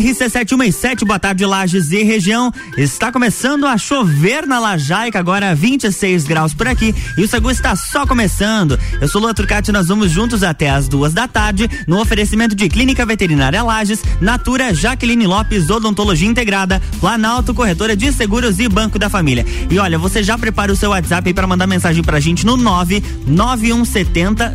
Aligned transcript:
RC717, 0.00 1.04
boa 1.04 1.20
tarde, 1.20 1.46
Lages 1.46 1.92
e 1.92 2.02
região. 2.02 2.52
Está 2.76 3.12
começando 3.12 3.64
a 3.64 3.78
chover 3.78 4.44
na 4.44 4.58
Lajaica, 4.58 5.20
agora 5.20 5.54
26 5.54 6.24
graus 6.24 6.52
por 6.52 6.66
aqui. 6.66 6.92
E 7.16 7.22
o 7.22 7.28
Sagu 7.28 7.48
está 7.48 7.76
só 7.76 8.04
começando. 8.04 8.76
Eu 9.00 9.06
sou 9.06 9.20
Lua 9.20 9.32
Turcati, 9.32 9.70
nós 9.70 9.86
vamos 9.86 10.10
juntos 10.10 10.42
até 10.42 10.68
as 10.68 10.88
duas 10.88 11.12
da 11.12 11.28
tarde, 11.28 11.70
no 11.86 12.00
oferecimento 12.00 12.56
de 12.56 12.68
Clínica 12.68 13.06
Veterinária 13.06 13.62
Lages, 13.62 14.02
Natura, 14.20 14.74
Jaqueline 14.74 15.28
Lopes, 15.28 15.70
Odontologia 15.70 16.28
Integrada, 16.28 16.82
Planalto, 16.98 17.54
Corretora 17.54 17.96
de 17.96 18.12
Seguros 18.12 18.58
e 18.58 18.68
Banco 18.68 18.98
da 18.98 19.08
Família. 19.08 19.46
E 19.70 19.78
olha, 19.78 19.96
você 19.96 20.24
já 20.24 20.36
prepara 20.36 20.72
o 20.72 20.76
seu 20.76 20.90
WhatsApp 20.90 21.28
aí 21.28 21.34
para 21.34 21.46
mandar 21.46 21.68
mensagem 21.68 22.02
pra 22.02 22.18
gente 22.18 22.44
no 22.44 22.56
99170 22.56 24.54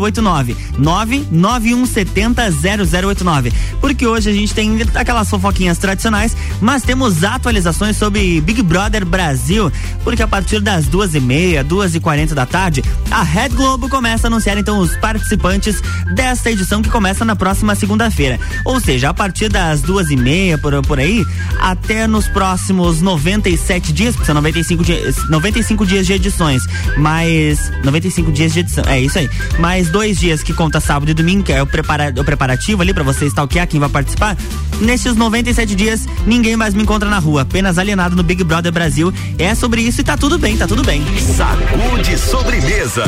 0089. 0.00 0.56
99170 0.78 2.50
0089. 2.50 3.52
Porque 3.80 4.04
hoje 4.06 4.30
a 4.30 4.32
gente 4.32 4.52
tem 4.52 4.63
tem 4.64 4.78
aquelas 4.94 5.28
fofoquinhas 5.28 5.76
tradicionais, 5.76 6.34
mas 6.60 6.82
temos 6.82 7.22
atualizações 7.22 7.96
sobre 7.98 8.40
Big 8.40 8.62
Brother 8.62 9.04
Brasil, 9.04 9.70
porque 10.02 10.22
a 10.22 10.28
partir 10.28 10.60
das 10.60 10.86
duas 10.86 11.14
e 11.14 11.20
meia, 11.20 11.62
duas 11.62 11.94
e 11.94 12.00
quarenta 12.00 12.34
da 12.34 12.46
tarde, 12.46 12.82
a 13.10 13.22
Red 13.22 13.50
Globo 13.50 13.90
começa 13.90 14.26
a 14.26 14.28
anunciar 14.28 14.56
então 14.56 14.78
os 14.78 14.96
participantes 14.96 15.82
desta 16.14 16.50
edição 16.50 16.80
que 16.80 16.88
começa 16.88 17.24
na 17.24 17.36
próxima 17.36 17.74
segunda-feira. 17.74 18.40
Ou 18.64 18.80
seja, 18.80 19.10
a 19.10 19.14
partir 19.14 19.50
das 19.50 19.82
duas 19.82 20.10
e 20.10 20.16
meia 20.16 20.56
por, 20.56 20.80
por 20.86 20.98
aí, 20.98 21.24
até 21.60 22.06
nos 22.06 22.26
próximos 22.26 23.02
97 23.02 23.92
dias, 23.92 24.14
porque 24.14 24.26
são 24.26 24.34
95 24.36 24.82
dias, 24.82 25.28
95 25.28 25.84
dias 25.84 26.06
de 26.06 26.14
edições, 26.14 26.62
mais 26.96 27.70
95 27.84 28.32
dias 28.32 28.52
de 28.52 28.60
edição, 28.60 28.84
é 28.86 28.98
isso 28.98 29.18
aí. 29.18 29.28
Mais 29.58 29.90
dois 29.90 30.18
dias 30.18 30.42
que 30.42 30.54
conta 30.54 30.80
sábado 30.80 31.10
e 31.10 31.14
domingo, 31.14 31.44
que 31.44 31.52
é 31.52 31.62
o, 31.62 31.66
prepara, 31.66 32.14
o 32.16 32.24
preparativo 32.24 32.80
ali 32.80 32.94
para 32.94 33.02
você 33.02 33.26
stalkear 33.26 33.66
quem 33.68 33.78
vai 33.78 33.90
participar. 33.90 34.36
Nesses 34.80 35.14
97 35.14 35.74
dias, 35.74 36.06
ninguém 36.26 36.56
mais 36.56 36.74
me 36.74 36.82
encontra 36.82 37.08
na 37.08 37.18
rua, 37.18 37.42
apenas 37.42 37.78
alienado 37.78 38.16
no 38.16 38.22
Big 38.22 38.42
Brother 38.44 38.72
Brasil. 38.72 39.12
É 39.38 39.54
sobre 39.54 39.82
isso 39.82 40.00
e 40.00 40.04
tá 40.04 40.16
tudo 40.16 40.38
bem, 40.38 40.56
tá 40.56 40.66
tudo 40.66 40.82
bem. 40.82 41.02
Sacude 41.20 42.18
sobremesa. 42.18 43.04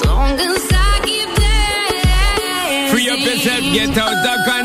As 0.00 0.06
long 0.06 0.38
as 0.38 0.68
I 0.70 1.00
keep 1.02 1.28
dancing. 1.34 2.90
Free 2.92 3.10
up 3.10 3.18
yourself, 3.18 3.62
get 3.74 3.98
out 3.98 4.14
of 4.14 4.44
control. 4.44 4.57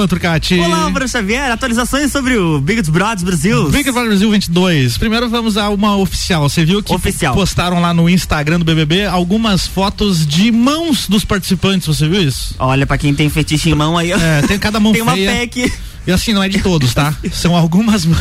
Olá, 0.00 0.08
Turcati. 0.08 0.58
Olá, 0.58 0.88
Bruno 0.88 1.06
Xavier, 1.06 1.50
atualizações 1.52 2.10
sobre 2.10 2.34
o 2.38 2.58
Big 2.58 2.80
Brothers 2.90 3.22
Brasil. 3.22 3.68
Big 3.68 3.84
Brother 3.90 4.08
Brasil 4.08 4.30
22. 4.30 4.96
Primeiro 4.96 5.28
vamos 5.28 5.58
a 5.58 5.68
uma 5.68 5.94
oficial. 5.94 6.48
Você 6.48 6.64
viu 6.64 6.82
que 6.82 6.94
Oficial. 6.94 7.34
postaram 7.34 7.82
lá 7.82 7.92
no 7.92 8.08
Instagram 8.08 8.58
do 8.60 8.64
BBB 8.64 9.04
algumas 9.04 9.66
fotos 9.66 10.26
de 10.26 10.50
mãos 10.50 11.06
dos 11.06 11.22
participantes. 11.22 11.86
Você 11.86 12.08
viu 12.08 12.22
isso? 12.22 12.54
Olha, 12.58 12.86
pra 12.86 12.96
quem 12.96 13.14
tem 13.14 13.28
fetiche 13.28 13.68
em 13.68 13.74
mão 13.74 13.98
aí. 13.98 14.10
É, 14.12 14.40
tem 14.48 14.58
cada 14.58 14.80
mão 14.80 14.90
tem 14.94 15.02
uma 15.02 15.12
feia. 15.12 15.32
PEC. 15.32 15.70
E 16.06 16.12
assim, 16.12 16.32
não 16.32 16.42
é 16.42 16.48
de 16.48 16.60
todos, 16.60 16.94
tá? 16.94 17.14
São 17.32 17.54
algumas 17.54 18.04
mãos. 18.06 18.18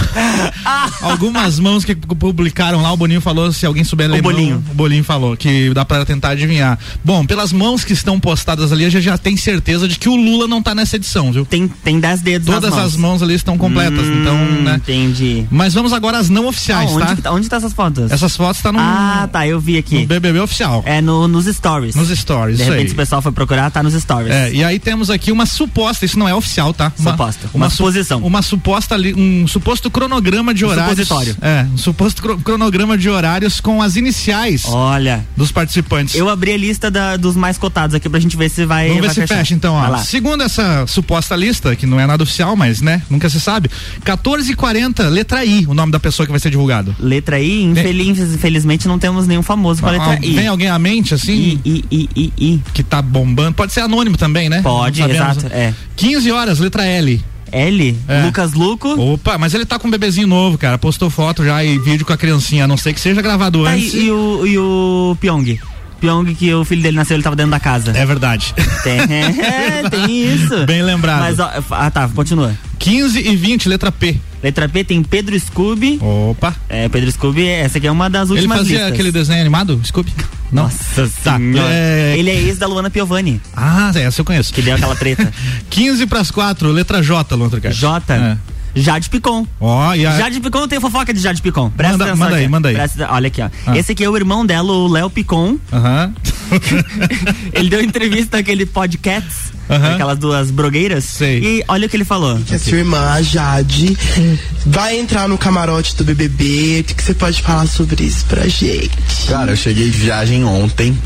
algumas 1.01 1.59
mãos 1.59 1.85
que 1.85 1.95
publicaram 1.95 2.81
lá. 2.81 2.91
O 2.91 2.97
Boninho 2.97 3.21
falou, 3.21 3.51
se 3.51 3.65
alguém 3.65 3.83
souber 3.83 4.09
ler. 4.09 4.21
Bolinho. 4.21 4.55
mão, 4.55 4.63
O 4.71 4.73
Bolinho 4.75 5.03
falou, 5.03 5.35
que 5.37 5.71
dá 5.73 5.85
pra 5.85 6.05
tentar 6.05 6.29
adivinhar. 6.29 6.77
Bom, 7.03 7.25
pelas 7.25 7.51
mãos 7.51 7.83
que 7.83 7.93
estão 7.93 8.19
postadas 8.19 8.71
ali, 8.71 8.85
a 8.85 8.89
gente 8.89 9.03
já 9.03 9.17
tem 9.17 9.35
certeza 9.37 9.87
de 9.87 9.97
que 9.97 10.09
o 10.09 10.15
Lula 10.15 10.47
não 10.47 10.61
tá 10.61 10.75
nessa 10.75 10.95
edição, 10.97 11.31
viu? 11.31 11.45
Tem, 11.45 11.67
tem 11.67 11.99
dez 11.99 12.21
dedos 12.21 12.47
Todas 12.47 12.69
mãos. 12.71 12.83
as 12.83 12.95
mãos 12.95 13.23
ali 13.23 13.33
estão 13.35 13.57
completas, 13.57 14.05
Hum, 14.05 14.21
então, 14.21 14.37
né? 14.61 14.75
Entendi. 14.75 15.45
Mas 15.49 15.73
vamos 15.73 15.93
agora 15.93 16.17
às 16.17 16.29
não 16.29 16.47
oficiais, 16.47 16.89
Ah, 16.91 16.93
onde, 16.95 17.05
tá? 17.05 17.15
tá? 17.15 17.31
onde 17.31 17.49
tá 17.49 17.57
essas 17.57 17.73
fotos? 17.73 18.11
Essas 18.11 18.35
fotos 18.35 18.61
tá 18.61 18.71
no, 18.71 18.79
Ah, 18.79 19.27
tá, 19.31 19.47
eu 19.47 19.59
vi 19.59 19.73
no 19.73 19.79
aqui. 19.79 20.05
BBB 20.05 20.39
oficial. 20.39 20.83
É 20.85 21.01
no, 21.01 21.27
nos 21.27 21.45
stories. 21.45 21.95
Nos 21.95 22.09
stories, 22.09 22.57
De 22.57 22.63
repente 22.63 22.87
aí. 22.87 22.93
o 22.93 22.95
pessoal 22.95 23.21
foi 23.21 23.31
procurar, 23.31 23.69
tá 23.71 23.81
nos 23.81 23.93
stories. 23.93 24.31
É, 24.31 24.51
e 24.53 24.63
aí 24.63 24.79
temos 24.79 25.09
aqui 25.09 25.31
uma 25.31 25.45
suposta, 25.45 26.05
isso 26.05 26.17
não 26.19 26.27
é 26.27 26.33
oficial, 26.35 26.73
tá? 26.73 26.91
Uma, 26.99 27.11
Suposta, 27.11 27.49
uma 27.53 27.68
su- 27.69 27.77
suposição. 27.77 28.19
Uma 28.21 28.41
suposta 28.41 28.95
um 29.15 29.47
suposto 29.47 29.89
cronograma 29.89 30.53
de 30.53 30.65
horários. 30.65 30.89
supositório. 31.07 31.37
É, 31.41 31.65
um 31.73 31.77
suposto 31.77 32.21
cro- 32.21 32.37
cronograma 32.39 32.97
de 32.97 33.09
horários 33.09 33.59
com 33.59 33.81
as 33.81 33.95
iniciais 33.95 34.63
Olha, 34.65 35.25
dos 35.35 35.51
participantes. 35.51 36.15
eu 36.15 36.29
abri 36.29 36.53
a 36.53 36.57
lista 36.57 36.89
da- 36.91 37.17
dos 37.17 37.35
mais 37.35 37.57
cotados 37.57 37.95
aqui 37.95 38.09
pra 38.09 38.19
gente 38.19 38.35
ver 38.37 38.49
se 38.49 38.65
vai. 38.65 38.87
Vamos 38.87 39.01
ver 39.01 39.07
vai 39.07 39.15
se 39.15 39.21
fechar. 39.21 39.37
fecha 39.37 39.53
então, 39.53 39.73
ó. 39.75 39.97
Segundo 39.97 40.43
essa 40.43 40.85
suposta 40.87 41.35
lista, 41.35 41.75
que 41.75 41.85
não 41.85 41.99
é 41.99 42.05
nada 42.05 42.23
oficial, 42.23 42.55
mas 42.55 42.81
né, 42.81 43.01
nunca 43.09 43.29
se 43.29 43.39
sabe, 43.39 43.69
14h40, 44.05 45.07
letra 45.09 45.43
I, 45.45 45.65
o 45.67 45.73
nome 45.73 45.91
da 45.91 45.99
pessoa 45.99 46.25
que 46.25 46.31
vai 46.31 46.39
ser 46.39 46.49
divulgado. 46.49 46.95
Letra 46.99 47.39
I, 47.39 47.63
infeliz, 47.63 48.19
infelizmente 48.19 48.87
não 48.87 48.99
temos 48.99 49.27
nenhum 49.27 49.43
famoso 49.43 49.81
com 49.81 49.87
a 49.87 49.91
letra 49.91 50.19
I. 50.25 50.33
Vem 50.33 50.47
alguém 50.47 50.67
à 50.67 50.77
mente, 50.79 51.13
assim, 51.13 51.59
I, 51.65 51.69
I, 51.69 51.85
I, 51.91 52.09
I, 52.15 52.33
I. 52.55 52.63
que 52.73 52.83
tá 52.83 53.01
bombando? 53.01 53.53
Pode 53.53 53.73
ser 53.73 53.81
anônimo 53.81 54.17
também, 54.17 54.49
né? 54.49 54.61
Pode, 54.61 55.01
exato, 55.01 55.47
é. 55.51 55.73
15 55.95 56.31
horas, 56.31 56.59
letra 56.59 56.85
L. 56.85 57.21
L, 57.51 57.97
É. 58.07 58.25
Lucas 58.25 58.53
Luco. 58.53 58.89
Opa, 59.13 59.37
mas 59.37 59.53
ele 59.53 59.65
tá 59.65 59.77
com 59.79 59.87
um 59.87 59.91
bebezinho 59.91 60.27
novo, 60.27 60.57
cara. 60.57 60.77
Postou 60.77 61.09
foto 61.09 61.43
já 61.43 61.63
e 61.63 61.77
vídeo 61.79 62.05
com 62.05 62.13
a 62.13 62.17
criancinha, 62.17 62.65
a 62.65 62.67
não 62.67 62.77
sei 62.77 62.93
que 62.93 62.99
seja 62.99 63.21
gravado 63.21 63.63
Tá, 63.63 63.71
antes. 63.71 63.93
e, 63.93 64.05
e 64.05 64.11
o, 64.11 64.45
e 64.45 64.57
o 64.57 65.17
Pyong? 65.19 65.59
Pyong, 65.99 66.33
que 66.35 66.53
o 66.53 66.65
filho 66.65 66.81
dele 66.81 66.97
nasceu, 66.97 67.15
ele 67.15 67.23
tava 67.23 67.35
dentro 67.35 67.51
da 67.51 67.59
casa. 67.59 67.91
É 67.95 68.05
verdade. 68.05 68.53
Tem, 68.83 68.99
é, 69.43 69.89
tem 69.89 70.33
isso. 70.33 70.65
Bem 70.65 70.81
lembrado. 70.81 71.19
Mas, 71.21 71.39
ó, 71.39 71.49
ah, 71.71 71.91
tá, 71.91 72.07
continua. 72.09 72.53
15 72.79 73.19
e 73.19 73.35
20, 73.35 73.69
letra 73.69 73.91
P. 73.91 74.17
Letra 74.41 74.69
P 74.69 74.83
tem 74.85 75.03
Pedro 75.03 75.37
Scooby. 75.37 75.99
Opa. 76.01 76.55
É, 76.69 76.87
Pedro 76.87 77.11
Scooby, 77.11 77.45
essa 77.45 77.77
aqui 77.77 77.87
é 77.87 77.91
uma 77.91 78.09
das 78.09 78.29
Ele 78.29 78.37
últimas 78.39 78.59
fazia 78.59 78.75
listas. 78.77 78.93
aquele 78.93 79.11
desenho 79.11 79.41
animado? 79.41 79.79
Scooby? 79.83 80.13
Não. 80.51 80.63
Nossa 80.63 81.09
Tá, 81.23 81.37
senhora. 81.37 81.69
é- 81.73 82.15
Ele 82.17 82.29
é 82.29 82.35
ex 82.35 82.57
da 82.57 82.65
Luana 82.65 82.89
Piovani, 82.89 83.39
Ah, 83.55 83.91
essa 83.95 84.21
eu 84.21 84.25
conheço. 84.25 84.53
que 84.53 84.61
deu 84.61 84.75
aquela 84.75 84.95
treta. 84.95 85.31
15 85.69 86.05
pras 86.07 86.31
4, 86.31 86.71
letra 86.71 87.03
J, 87.03 87.35
Luan. 87.35 87.49
J. 87.69 88.13
É. 88.15 88.37
Jade 88.81 89.09
Picon. 89.09 89.45
Ó, 89.59 89.93
e 89.93 90.05
a... 90.05 90.17
Jade 90.17 90.39
Picon 90.39 90.67
tem 90.67 90.79
fofoca 90.79 91.13
de 91.13 91.19
Jade 91.19 91.41
Picon. 91.41 91.69
Presta 91.69 91.93
Manda- 91.97 92.03
atenção 92.05 92.25
manda 92.25 92.35
aqui. 92.35 92.43
aí, 92.43 92.49
manda 92.49 92.69
aí. 92.69 92.75
Presta- 92.75 93.07
olha 93.11 93.27
aqui, 93.27 93.41
ó. 93.41 93.49
Ah. 93.67 93.77
Esse 93.77 93.91
aqui 93.91 94.03
é 94.03 94.09
o 94.09 94.15
irmão 94.15 94.45
dela, 94.45 94.71
o 94.71 94.87
Léo 94.87 95.09
Picon. 95.09 95.57
Aham. 95.71 96.13
Ele 97.53 97.69
deu 97.69 97.81
entrevista 97.81 98.37
naquele 98.37 98.65
podcast, 98.65 99.29
Aham. 99.69 99.93
aquelas 99.93 100.17
duas 100.17 100.49
brogueiras. 100.51 101.03
Sei. 101.03 101.39
E 101.39 101.63
olha 101.67 101.85
o 101.85 101.89
que 101.89 101.95
ele 101.95 102.05
falou. 102.05 102.39
que 102.39 102.55
a 102.55 102.59
sua 102.59 102.77
irmã, 102.77 103.11
a 103.11 103.21
Jade, 103.21 103.95
vai 104.65 104.99
entrar 104.99 105.27
no 105.27 105.37
camarote 105.37 105.95
do 105.95 106.03
BBB. 106.03 106.79
O 106.81 106.83
que 106.95 107.03
você 107.03 107.13
pode 107.13 107.41
falar 107.41 107.67
sobre 107.67 108.03
isso 108.03 108.25
pra 108.25 108.47
gente? 108.47 108.89
Cara, 109.27 109.51
eu 109.51 109.55
cheguei 109.57 109.89
de 109.89 109.97
viagem 109.97 110.43
ontem. 110.43 110.97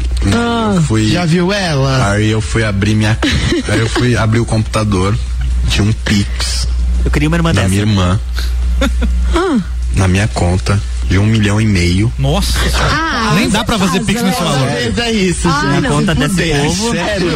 eu 0.75 0.81
fui. 0.83 1.07
Já 1.09 1.25
viu 1.25 1.51
ela? 1.51 2.11
Aí 2.11 2.29
eu 2.29 2.39
fui 2.41 2.63
abrir 2.63 2.95
minha. 2.95 3.17
aí 3.67 3.79
eu 3.79 3.89
fui 3.89 4.15
abrir 4.15 4.39
o 4.39 4.45
computador. 4.45 5.17
Tinha 5.69 5.85
um 5.87 5.93
Pix 5.93 6.67
Eu 7.05 7.11
queria 7.11 7.27
uma 7.27 7.37
irmã 7.37 7.53
da 7.53 7.61
dessa. 7.61 7.69
minha 7.69 7.81
irmã. 7.81 8.19
na 9.95 10.07
minha 10.07 10.27
conta 10.29 10.81
de 11.09 11.17
um 11.19 11.25
milhão 11.25 11.59
e 11.61 11.65
meio. 11.65 12.11
Nossa. 12.17 12.57
Nem 13.35 13.49
dá 13.49 13.63
pra 13.63 13.77
fazer 13.77 13.99
pix 14.01 14.21
nesse 14.21 14.39
valor. 14.41 14.59
Mas 14.69 14.97
é 14.97 15.11
isso, 15.11 15.47
Na 15.47 15.75
gente. 15.75 15.87
conta 15.87 16.15
desse 16.15 16.53
povo. 16.53 16.91
Sério? 16.91 17.29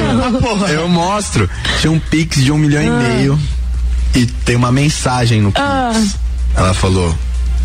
Ah. 0.66 0.70
Eu 0.72 0.88
mostro. 0.88 1.50
Tinha 1.82 1.92
um 1.92 2.00
Pix 2.00 2.44
de 2.44 2.52
um 2.52 2.58
milhão 2.58 2.82
e 2.82 2.90
meio. 2.90 3.40
E 4.16 4.26
tem 4.26 4.56
uma 4.56 4.72
mensagem 4.72 5.42
no 5.42 5.52
Pix. 5.52 6.16
Ela 6.56 6.74
falou: 6.74 7.16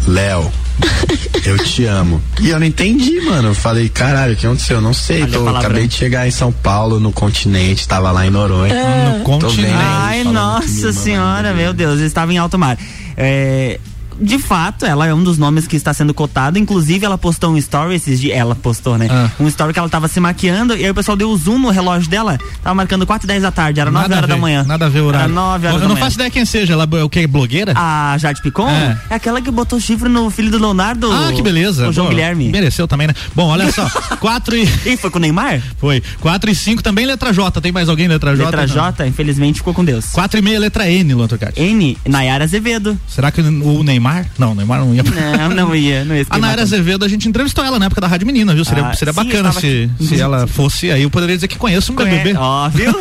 Léo. 0.06 0.52
Eu 1.44 1.58
te 1.58 1.84
amo. 1.86 2.22
E 2.40 2.50
eu 2.50 2.60
não 2.60 2.66
entendi, 2.66 3.20
mano. 3.20 3.48
Eu 3.48 3.54
falei, 3.54 3.88
caralho, 3.88 4.34
o 4.34 4.36
que 4.36 4.46
aconteceu? 4.46 4.76
Eu 4.76 4.80
não 4.80 4.94
sei. 4.94 5.26
Tô, 5.26 5.38
palavrão. 5.40 5.58
acabei 5.58 5.88
de 5.88 5.94
chegar 5.94 6.26
em 6.26 6.30
São 6.30 6.52
Paulo, 6.52 7.00
no 7.00 7.12
continente, 7.12 7.86
tava 7.88 8.12
lá 8.12 8.24
em 8.24 8.30
Noronha. 8.30 8.74
No 9.10 9.18
Tô 9.18 9.24
continente. 9.24 9.74
Ai, 9.74 10.22
nossa 10.22 10.92
senhora, 10.92 11.52
meu 11.52 11.72
Deus, 11.72 11.98
eu 11.98 12.06
estava 12.06 12.32
em 12.32 12.38
alto 12.38 12.58
mar. 12.58 12.78
É, 13.16 13.80
de 14.22 14.38
fato, 14.38 14.84
ela 14.86 15.06
é 15.06 15.12
um 15.14 15.22
dos 15.22 15.36
nomes 15.38 15.66
que 15.66 15.76
está 15.76 15.92
sendo 15.92 16.14
cotado. 16.14 16.58
Inclusive, 16.58 17.04
ela 17.04 17.18
postou 17.18 17.50
um 17.52 17.56
story 17.56 17.94
esses 17.96 18.20
dias. 18.20 18.36
Ela 18.36 18.54
postou, 18.54 18.96
né? 18.96 19.08
Ah. 19.10 19.30
Um 19.40 19.48
story 19.48 19.72
que 19.72 19.78
ela 19.78 19.88
tava 19.88 20.08
se 20.08 20.20
maquiando 20.20 20.76
e 20.76 20.84
aí 20.84 20.90
o 20.90 20.94
pessoal 20.94 21.16
deu 21.16 21.34
zoom 21.36 21.58
no 21.58 21.70
relógio 21.70 22.08
dela. 22.08 22.38
Tava 22.62 22.74
marcando 22.74 23.06
4 23.06 23.26
e 23.26 23.28
10 23.28 23.42
da 23.42 23.50
tarde, 23.50 23.80
era 23.80 23.90
9 23.90 24.02
Nada 24.02 24.14
a 24.14 24.18
horas 24.18 24.28
da 24.30 24.36
manhã. 24.36 24.64
Nada 24.64 24.86
a 24.86 24.88
ver 24.88 25.00
o 25.00 25.06
horário. 25.06 25.24
Era 25.24 25.32
9 25.32 25.66
horas 25.66 25.74
Eu 25.74 25.80
da 25.80 25.88
não 25.88 25.94
manhã. 25.94 26.04
faço 26.04 26.16
ideia 26.16 26.30
quem 26.30 26.44
seja. 26.44 26.72
Ela 26.72 26.88
é 26.92 27.02
o 27.02 27.08
que? 27.08 27.26
Blogueira? 27.26 27.72
A 27.76 28.16
Jade 28.18 28.40
Picon 28.40 28.68
É. 28.68 28.98
é. 29.10 29.14
aquela 29.14 29.40
que 29.40 29.50
botou 29.50 29.80
chifre 29.80 30.08
no 30.08 30.30
filho 30.30 30.50
do 30.50 30.58
Leonardo. 30.58 31.10
Ah, 31.12 31.32
que 31.34 31.42
beleza. 31.42 31.88
O 31.88 31.92
João 31.92 32.08
Guilherme. 32.08 32.48
Mereceu 32.50 32.86
também, 32.86 33.06
né? 33.08 33.14
Bom, 33.34 33.48
olha 33.48 33.70
só. 33.72 33.88
4 34.20 34.56
e. 34.56 34.62
E 34.86 34.96
foi 34.96 35.10
com 35.10 35.18
o 35.18 35.20
Neymar? 35.20 35.60
Foi. 35.78 36.02
4 36.20 36.50
e 36.50 36.54
5 36.54 36.82
também 36.82 37.06
letra 37.06 37.32
J. 37.32 37.60
Tem 37.60 37.72
mais 37.72 37.88
alguém 37.88 38.08
letra 38.08 38.36
J? 38.36 38.44
Letra 38.44 38.66
J, 38.66 39.06
infelizmente 39.06 39.56
ficou 39.56 39.74
com 39.74 39.84
Deus. 39.84 40.06
4 40.12 40.38
e 40.38 40.42
meia 40.42 40.60
letra 40.60 40.88
N, 40.90 41.14
Luan 41.14 41.26
Turcati. 41.26 41.60
N, 41.60 41.96
Nayara 42.06 42.44
Azevedo. 42.44 42.98
Será 43.08 43.30
que 43.30 43.40
o 43.40 43.82
Neymar? 43.82 44.11
Não, 44.38 44.52
o 44.52 44.54
Neymar 44.54 44.80
não 44.80 44.94
ia. 44.94 45.02
Não, 45.02 45.50
não 45.68 45.74
ia, 45.74 46.04
não 46.04 46.14
ia. 46.14 46.26
A 46.30 46.38
Nayara. 46.38 46.62
Azevedo, 46.62 47.04
a 47.04 47.08
gente 47.08 47.28
entrevistou 47.28 47.64
ela 47.64 47.78
na 47.78 47.86
época 47.86 48.00
da 48.00 48.06
Rádio 48.06 48.26
Menina, 48.26 48.54
viu? 48.54 48.64
Seria, 48.64 48.86
Ah, 48.86 48.94
seria 48.94 49.12
sim, 49.12 49.24
bacana 49.24 49.52
se, 49.52 49.90
aqui. 49.98 50.06
se 50.06 50.20
ela 50.20 50.46
fosse 50.46 50.90
aí. 50.90 51.02
Eu 51.02 51.10
poderia 51.10 51.34
dizer 51.36 51.48
que 51.48 51.56
conheço 51.58 51.92
um 51.92 51.96
BBB. 51.96 52.34
Ó, 52.36 52.68
viu? 52.68 52.92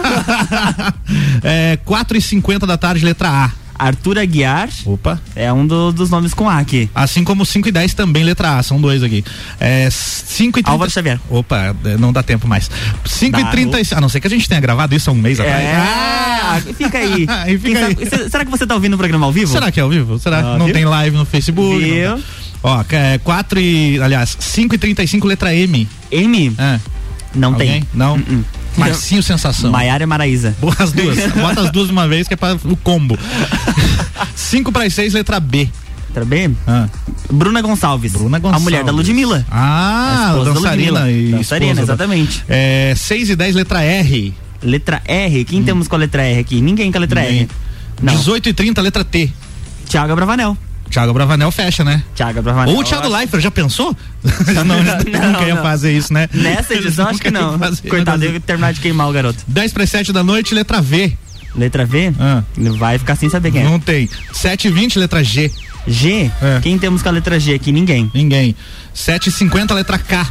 é, 1.44 1.77
4 1.86 2.18
e 2.18 2.22
50 2.22 2.65
da 2.68 2.77
tarde, 2.77 3.03
letra 3.06 3.30
A. 3.30 3.61
Arthur 3.78 4.20
Aguiar 4.20 4.70
Opa. 4.86 5.20
é 5.36 5.51
um 5.51 5.66
do- 5.66 5.92
dos 5.92 6.10
nomes 6.10 6.34
com 6.34 6.50
A 6.50 6.60
aqui. 6.60 6.90
Assim 6.94 7.24
como 7.24 7.46
5 7.46 7.68
e 7.68 7.72
10 7.72 7.94
também, 7.94 8.24
letra 8.24 8.58
A. 8.58 8.63
São 8.63 8.80
dois 8.80 9.01
aqui. 9.04 9.24
É, 9.60 9.90
5 9.90 10.60
e 10.60 10.63
30. 10.63 10.72
Álvaro 10.72 10.92
Xavier. 10.92 11.20
Opa, 11.30 11.75
é, 11.86 11.98
não 11.98 12.13
dá 12.13 12.22
tempo 12.24 12.48
mais. 12.48 12.70
5 13.06 13.40
e 13.40 13.44
Dá, 13.44 13.50
30. 13.51 13.78
A 13.98 14.01
não 14.01 14.10
ser 14.10 14.20
que 14.20 14.28
a 14.28 14.30
gente 14.30 14.48
tenha 14.48 14.62
gravado 14.62 14.96
isso 14.96 15.10
há 15.10 15.13
um 15.13 15.18
mês 15.18 15.40
atrás. 15.40 15.63
É, 16.68 16.74
fica 16.74 16.98
aí. 16.98 17.25
E 17.48 17.58
fica 17.58 17.86
aí. 17.86 17.96
sabe- 17.96 18.10
se- 18.10 18.30
será 18.30 18.46
que 18.46 18.51
você 18.51 18.66
tá 18.68 18.75
ouvindo 18.75 18.94
o 18.94 18.98
programa 18.98 19.25
ao 19.25 19.32
vivo? 19.32 19.51
Será 19.51 19.72
que 19.72 19.80
é 19.80 19.84
ao 19.84 19.90
vivo? 19.90 20.20
Será? 20.20 20.40
Ah, 20.40 20.58
não 20.58 20.66
viu? 20.66 20.74
tem 20.75 20.86
live 20.86 21.16
no 21.18 21.25
Facebook? 21.25 21.80
Viu? 21.84 22.10
não. 22.12 22.24
Ó, 22.63 22.84
é 22.92 23.18
4 23.18 23.60
e. 23.60 24.00
Aliás, 24.01 24.38
5 24.40 24.75
e 24.75 24.78
35, 24.78 25.25
letra 25.28 25.54
M. 25.56 25.88
M? 26.12 26.54
É. 26.58 26.80
Não 27.34 27.54
Alguém? 27.54 27.68
tem. 27.82 27.84
Não? 27.94 28.16
Uh-uh. 28.16 28.46
Marcinho 28.78 29.22
Sensação. 29.22 29.72
Maiara 29.72 30.04
e 30.04 30.08
Maraísa. 30.08 30.56
Boa 30.60 30.75
as 30.80 30.92
duas. 30.92 31.18
Bota 31.34 31.62
as 31.62 31.72
duas 31.72 31.88
de 31.88 31.92
uma 31.94 32.08
vez 32.08 32.28
que 32.28 32.34
é 32.34 32.38
para 32.38 32.56
o 32.63 32.75
combo. 32.78 33.18
5 34.36 34.72
para 34.72 34.90
6, 34.90 35.13
letra 35.13 35.40
B. 35.40 35.70
Letra 36.10 36.25
B? 36.25 36.51
Ah. 36.68 36.88
Bruna 37.32 37.62
Gonçalves. 37.62 38.12
Bruna 38.13 38.40
Gonçalves. 38.40 38.62
A 38.62 38.63
mulher 38.63 38.84
da 38.84 38.92
Ludmilla. 38.92 39.46
Ah, 39.50 40.25
A 40.25 40.30
esposa 40.32 40.50
da 40.50 40.60
dançarina 40.60 41.00
Ludmilla. 41.06 41.38
Dançarina, 41.38 41.75
da- 41.75 41.82
exatamente. 41.84 42.44
É, 42.50 42.94
6 42.96 43.30
e 43.30 43.36
10, 43.36 43.56
letra 43.56 43.82
R. 43.84 44.34
Letra 44.62 45.01
R. 45.06 45.46
Quem 45.46 45.63
temos 45.63 45.88
com 45.88 45.96
a 45.96 46.00
letra 46.00 46.22
R 46.24 46.40
aqui? 46.40 46.62
Ninguém 46.62 46.92
com 46.92 46.98
a 46.98 47.01
letra 47.01 47.22
Hum. 47.22 47.24
Ninguém. 47.24 47.40
R. 47.42 47.50
Não. 48.01 48.13
18 48.16 48.50
e 48.50 48.54
30, 48.54 48.82
letra 48.82 49.04
T. 49.04 49.30
Thiago 49.88 50.16
Bravanel. 50.16 50.58
Thiago 50.91 51.13
Bravanel 51.13 51.51
fecha, 51.51 51.83
né? 51.83 52.03
Thiago 52.13 52.41
Bravanel. 52.41 52.74
Ou 52.75 52.81
o 52.81 52.83
Thiago 52.83 53.07
Leifert, 53.07 53.41
já 53.41 53.50
pensou? 53.50 53.95
não, 54.65 54.77
eles 54.79 54.93
Não, 55.19 55.31
nunca 55.31 55.45
ia 55.45 55.55
não. 55.55 55.62
fazer 55.62 55.91
isso, 55.93 56.13
né? 56.13 56.29
Nessa 56.33 56.74
edição, 56.75 57.07
acho 57.07 57.19
que 57.21 57.31
não. 57.31 57.57
fazer, 57.57 57.88
Coitado, 57.89 58.19
né? 58.19 58.27
eu 58.27 58.33
ia 58.33 58.39
terminar 58.39 58.74
de 58.74 58.81
queimar 58.81 59.10
o 59.10 59.13
garoto. 59.13 59.39
10 59.48 59.74
para 59.74 59.86
7 59.86 60.12
da 60.12 60.24
noite, 60.24 60.53
letra 60.53 60.81
V. 60.81 61.17
Letra 61.55 61.86
V? 61.86 62.13
Ah. 62.19 62.43
Vai 62.77 62.98
ficar 62.98 63.15
sem 63.15 63.29
saber 63.29 63.51
quem 63.51 63.62
é. 63.62 63.63
Não 63.63 63.79
tem. 63.79 64.10
7 64.33 64.67
e 64.67 64.71
20, 64.71 65.00
letra 65.00 65.24
G. 65.24 65.51
G? 65.88 66.31
É. 66.41 66.60
Quem 66.62 66.77
temos 66.77 67.01
com 67.01 67.10
a 67.10 67.12
letra 67.12 67.39
G 67.39 67.53
aqui? 67.53 67.71
Ninguém. 67.71 68.10
Ninguém. 68.13 68.55
7 68.93 69.29
e 69.29 69.31
50, 69.31 69.74
letra 69.74 69.98
K. 69.98 70.27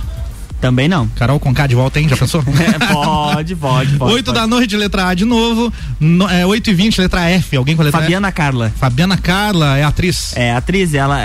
Também 0.60 0.88
não. 0.88 1.08
Carol 1.08 1.40
com 1.40 1.54
K 1.54 1.66
de 1.66 1.74
volta, 1.74 1.98
hein? 2.00 2.08
Já 2.08 2.16
pensou? 2.16 2.44
É, 2.60 2.92
pode, 2.92 3.56
pode, 3.56 3.96
pode. 3.96 4.12
8 4.14 4.24
pode. 4.26 4.38
da 4.38 4.46
noite, 4.46 4.76
letra 4.76 5.08
A 5.08 5.14
de 5.14 5.24
novo. 5.24 5.72
No, 5.98 6.28
é, 6.28 6.44
8 6.44 6.70
e 6.70 6.74
20, 6.74 7.00
letra 7.00 7.22
F. 7.30 7.56
Alguém 7.56 7.74
com 7.74 7.82
a 7.82 7.86
letra 7.86 8.00
Fabiana 8.00 8.30
Carla. 8.30 8.66
F? 8.66 8.78
Fabiana 8.78 9.16
Carla 9.16 9.78
é 9.78 9.84
atriz. 9.84 10.36
É, 10.36 10.52
atriz, 10.52 10.92
ela. 10.92 11.18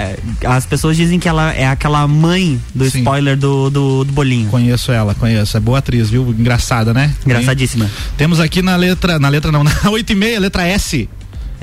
As 0.46 0.66
pessoas 0.66 0.96
dizem 0.96 1.20
que 1.20 1.28
ela 1.28 1.52
é 1.54 1.68
aquela 1.68 2.08
mãe 2.08 2.60
do 2.74 2.90
Sim. 2.90 3.00
spoiler 3.00 3.36
do, 3.38 3.70
do, 3.70 4.04
do 4.06 4.12
bolinho. 4.14 4.50
Conheço 4.50 4.92
ela, 4.92 5.14
conheço. 5.16 5.58
É 5.58 5.60
boa 5.60 5.80
atriz, 5.80 6.10
viu? 6.10 6.30
Engraçada, 6.30 6.94
né? 6.94 7.14
Engraçadíssima. 7.26 7.86
Tem- 7.86 8.26
Temos 8.26 8.40
aqui 8.40 8.62
na 8.62 8.76
letra. 8.76 9.20
Na 9.20 9.28
letra 9.30 9.52
não, 9.52 9.64
na 9.66 9.72
8 9.90 10.12
e 10.12 10.16
meia, 10.16 10.40
letra 10.40 10.64
S. 10.66 11.10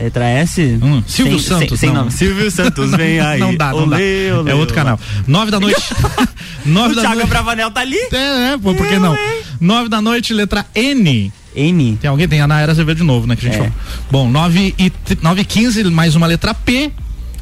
Letra 0.02 0.24
S? 0.28 0.78
Hum, 0.82 1.02
Silvio 1.06 1.38
Sem- 1.38 1.48
Santos. 1.48 1.68
Sem, 1.68 1.76
sem 1.78 1.88
não. 1.90 1.96
nome. 2.04 2.10
Silvio 2.10 2.50
Santos, 2.50 2.90
vem 2.96 3.20
aí. 3.20 3.38
Não 3.40 3.54
dá, 3.54 3.70
não 3.72 3.88
dá. 3.88 3.96
Olê, 3.96 4.32
olê, 4.32 4.50
é 4.50 4.54
outro 4.54 4.74
olê. 4.74 4.84
canal. 4.84 4.98
9 5.26 5.50
da 5.50 5.60
noite. 5.60 5.80
9 6.66 6.92
O 6.92 6.94
da 6.96 7.00
Thiago 7.02 7.16
noite. 7.16 7.28
Bravanel 7.28 7.70
tá 7.70 7.80
ali? 7.80 7.96
É, 8.12 8.52
é, 8.52 8.58
pô, 8.60 8.74
por 8.74 8.86
que 8.86 8.98
não? 8.98 9.16
9 9.60 9.88
da 9.88 10.00
noite, 10.00 10.32
letra 10.34 10.66
N. 10.74 11.32
N. 11.54 11.96
Tem 12.00 12.08
alguém? 12.10 12.26
Tem 12.26 12.40
a 12.40 12.46
Naira 12.48 12.72
Azevedo 12.72 12.96
de 12.98 13.02
novo, 13.04 13.26
né? 13.26 13.36
Que 13.36 13.46
a 13.46 13.50
gente 13.50 13.60
É. 13.60 13.64
falou. 13.64 13.72
Bom, 14.10 14.28
9 14.30 14.74
e, 14.78 14.92
9 15.20 15.40
e 15.42 15.44
15, 15.44 15.84
mais 15.84 16.14
uma 16.16 16.26
letra 16.26 16.52
P. 16.54 16.90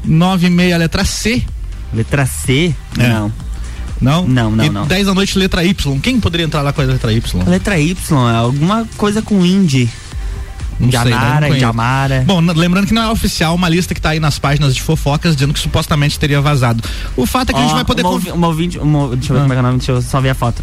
9 0.05 0.47
e 0.47 0.50
meia, 0.50 0.76
letra 0.76 1.05
C. 1.05 1.43
Letra 1.95 2.26
C? 2.26 2.75
É. 2.99 3.09
Não. 3.09 3.33
Não? 4.00 4.26
Não, 4.26 4.50
não, 4.50 4.64
e 4.64 4.71
não. 4.71 4.87
10 4.87 5.07
da 5.07 5.14
noite, 5.14 5.38
letra 5.38 5.62
Y. 5.62 6.00
Quem 6.00 6.19
poderia 6.19 6.47
entrar 6.47 6.62
lá 6.62 6.73
com 6.73 6.81
a 6.81 6.85
letra 6.85 7.12
Y? 7.12 7.23
Letra 7.47 7.79
Y 7.79 7.95
é 8.31 8.37
alguma 8.37 8.87
coisa 8.97 9.21
com 9.23 9.45
Indy. 9.45 9.88
Não 10.80 10.88
de 10.88 10.99
sei? 10.99 11.10
Não 11.10 11.18
Anara, 11.18 11.40
de 11.46 11.49
conheço. 11.49 11.66
Amara. 11.66 12.25
Bom, 12.26 12.40
lembrando 12.40 12.87
que 12.87 12.94
não 12.94 13.02
é 13.02 13.08
oficial 13.10 13.54
uma 13.54 13.68
lista 13.68 13.94
que 13.94 14.00
tá 14.00 14.10
aí 14.10 14.20
nas 14.20 14.38
páginas 14.38 14.75
de 14.75 14.82
fofocas 14.82 15.34
dizendo 15.37 15.52
que 15.52 15.60
supostamente 15.60 16.18
teria 16.18 16.40
vazado. 16.40 16.82
O 17.16 17.26
fato 17.26 17.50
é 17.50 17.52
que 17.52 17.58
a 17.58 17.62
gente 17.62 17.75
vai 17.75 17.84
poder. 17.84 18.02
uma, 18.02 18.10
ouvi- 18.10 18.30
uma 18.32 18.46
ouvinte, 18.49 18.78
uma- 18.78 19.08
deixa 19.16 19.32
eu 19.32 19.37
ver 19.37 19.40
Ah. 19.40 19.42
como 19.42 19.52
é 19.52 19.56
que 19.56 19.58
é 19.58 19.60
o 19.60 19.66
nome, 19.66 19.78
deixa 19.78 19.92
eu 19.92 20.02
só 20.02 20.20
ver 20.20 20.30
a 20.30 20.34
foto. 20.34 20.62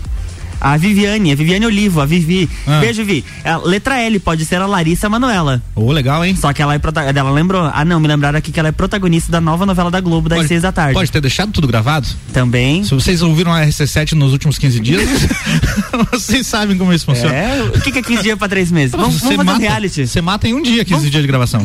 A 0.59 0.75
Viviane, 0.77 1.31
a 1.31 1.35
Viviane 1.35 1.65
Olivo, 1.65 2.01
a 2.01 2.05
Vivi. 2.05 2.49
Ah. 2.65 2.79
Beijo, 2.79 3.03
Vi. 3.05 3.23
A 3.43 3.57
letra 3.57 3.99
L 4.01 4.19
pode 4.19 4.43
ser 4.45 4.55
a 4.61 4.65
Larissa 4.65 5.07
Manuela. 5.09 5.61
Ô, 5.75 5.91
legal, 5.91 6.23
hein? 6.25 6.35
Só 6.35 6.51
que 6.53 6.61
ela 6.61 6.73
é 6.73 6.79
prota- 6.79 7.01
ela 7.01 7.31
lembrou. 7.31 7.69
Ah, 7.73 7.85
não, 7.85 7.99
me 7.99 8.07
lembraram 8.07 8.37
aqui 8.37 8.51
que 8.51 8.59
ela 8.59 8.69
é 8.69 8.71
protagonista 8.71 9.31
da 9.31 9.39
nova 9.41 9.65
novela 9.65 9.91
da 9.91 9.99
Globo 10.01 10.27
das 10.29 10.39
Pode- 10.39 10.47
seis 10.47 10.61
da 10.63 10.71
tarde. 10.71 10.93
Pode 10.93 11.11
ter 11.11 11.21
deixado 11.21 11.51
tudo 11.51 11.67
gravado? 11.67 12.07
Também. 12.33 12.83
Se 12.83 12.93
vocês 12.93 13.21
ouviram 13.21 13.53
a 13.53 13.61
RC7 13.65 14.13
nos 14.13 14.31
últimos 14.31 14.57
15 14.57 14.79
dias, 14.79 15.07
vocês 16.11 16.45
sabem 16.47 16.77
como 16.77 16.93
isso 16.93 17.05
funciona. 17.05 17.33
É, 17.33 17.61
o 17.63 17.81
que, 17.81 17.91
que 17.91 17.99
é 17.99 18.01
15 18.01 18.23
dias 18.23 18.37
pra 18.37 18.47
3 18.47 18.71
meses? 18.71 18.91
Vamos, 18.91 19.07
vamos 19.19 19.21
fazer 19.23 19.37
mata, 19.43 19.57
um 19.57 19.61
reality. 19.61 20.07
Você 20.07 20.21
mata 20.21 20.47
em 20.47 20.53
um 20.53 20.61
dia 20.61 20.83
15 20.83 21.09
dias 21.09 21.21
de 21.21 21.27
gravação. 21.27 21.61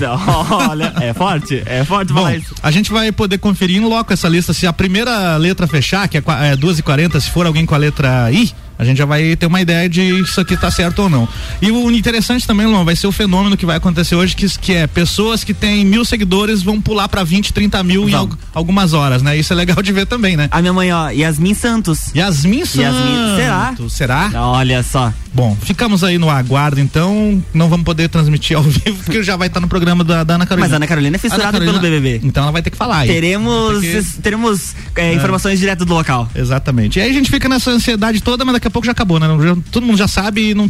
Olha, 0.69 0.93
é 1.01 1.13
forte? 1.13 1.63
É 1.67 1.85
forte 1.85 2.13
Bom, 2.13 2.29
isso. 2.31 2.55
a 2.63 2.71
gente 2.71 2.91
vai 2.93 3.11
poder 3.13 3.39
conferir 3.39 3.77
em 3.77 3.85
loco 3.85 4.13
essa 4.13 4.29
lista. 4.29 4.53
Se 4.53 4.67
a 4.67 4.73
primeira 4.73 5.37
letra 5.37 5.67
fechar, 5.67 6.09
que 6.09 6.19
é, 6.19 6.23
é 6.43 6.57
2h40, 6.57 7.21
se 7.21 7.31
for 7.31 7.47
alguém 7.47 7.65
com 7.67 7.75
a 7.75 7.79
letra 7.79 8.31
I, 8.33 8.53
a 8.83 8.85
gente 8.85 8.99
já 8.99 9.05
vai 9.07 9.35
ter 9.37 9.47
uma 9.47 9.61
ideia 9.61 9.89
de 9.89 10.01
isso 10.21 10.41
aqui 10.41 10.57
tá 10.57 10.71
certo 10.71 11.03
ou 11.03 11.09
não. 11.09 11.29
E 11.61 11.71
o 11.71 11.91
interessante 11.91 12.47
também, 12.47 12.67
Luan, 12.67 12.85
vai 12.85 12.97
ser 12.97 13.07
o 13.07 13.13
fenômeno 13.13 13.57
que 13.57 13.65
vai 13.67 13.77
acontecer 13.77 14.15
hoje, 14.15 14.35
que, 14.37 14.47
que 14.59 14.75
é 14.75 14.87
pessoas 14.87 15.43
que 15.45 15.55
têm 15.55 15.85
mil 15.85 16.05
seguidores 16.05 16.63
vão 16.63 16.81
pular 16.81 17.09
pra 17.09 17.25
20, 17.25 17.53
30 17.53 17.83
mil 17.83 18.09
em 18.09 18.15
al- 18.15 18.29
algumas 18.55 18.93
horas, 18.93 19.23
né? 19.23 19.37
Isso 19.37 19.53
é 19.53 19.57
legal 19.57 19.81
de 19.83 19.93
ver 19.93 20.07
também, 20.07 20.37
né? 20.37 20.49
A 20.51 20.61
minha 20.61 20.73
mãe, 20.73 20.93
ó, 20.93 21.09
Yasmin 21.11 21.55
Santos. 21.55 22.13
Yasmin 22.15 22.65
Santos. 22.65 22.77
Yasmin- 22.77 23.37
será? 23.37 23.75
Será? 23.89 24.31
Olha 24.35 24.83
só. 24.83 25.13
Bom, 25.35 25.57
ficamos 25.63 26.05
aí 26.05 26.19
no 26.19 26.29
aguardo, 26.29 26.79
então 26.79 27.43
não 27.55 27.69
vamos 27.69 27.85
poder 27.85 28.09
transmitir 28.09 28.55
ao 28.57 28.63
vivo, 28.65 29.03
porque 29.05 29.23
já 29.23 29.35
vai 29.37 29.49
estar 29.49 29.61
no 29.61 29.69
programa 29.69 30.05
da, 30.05 30.23
da 30.25 30.35
Ana 30.35 30.45
Carolina. 30.47 30.67
Mas 30.69 30.73
a 30.75 30.77
Ana 30.77 30.87
Carolina 30.87 31.17
é 31.17 31.19
fissurada 31.19 31.45
Ana 31.49 31.53
Carolina- 31.59 31.81
pelo 31.81 31.91
BBB. 32.01 32.21
Então 32.27 32.43
ela 32.43 32.53
vai 32.53 32.61
ter 32.63 32.71
que 32.71 32.77
falar 32.77 32.99
aí. 32.99 33.09
Teremos, 33.09 33.83
teremos 34.23 34.75
é, 34.95 35.15
informações 35.15 35.59
direto 35.59 35.85
do 35.85 35.95
local. 35.95 36.29
Exatamente. 36.35 36.99
E 36.99 37.03
aí 37.03 37.11
a 37.11 37.13
gente 37.15 37.31
fica 37.31 37.49
nessa 37.49 37.71
ansiedade 37.71 38.21
toda, 38.23 38.45
mas 38.45 38.55
daqui 38.55 38.67
a 38.69 38.71
pouco 38.73 38.87
já 38.87 38.93
acabou, 38.93 39.21
né? 39.21 39.27
Já- 39.29 39.57
todo 39.71 39.87
mundo 39.87 39.97
já 39.99 40.09
sabe 40.09 40.51
e 40.51 40.55
não. 40.55 40.69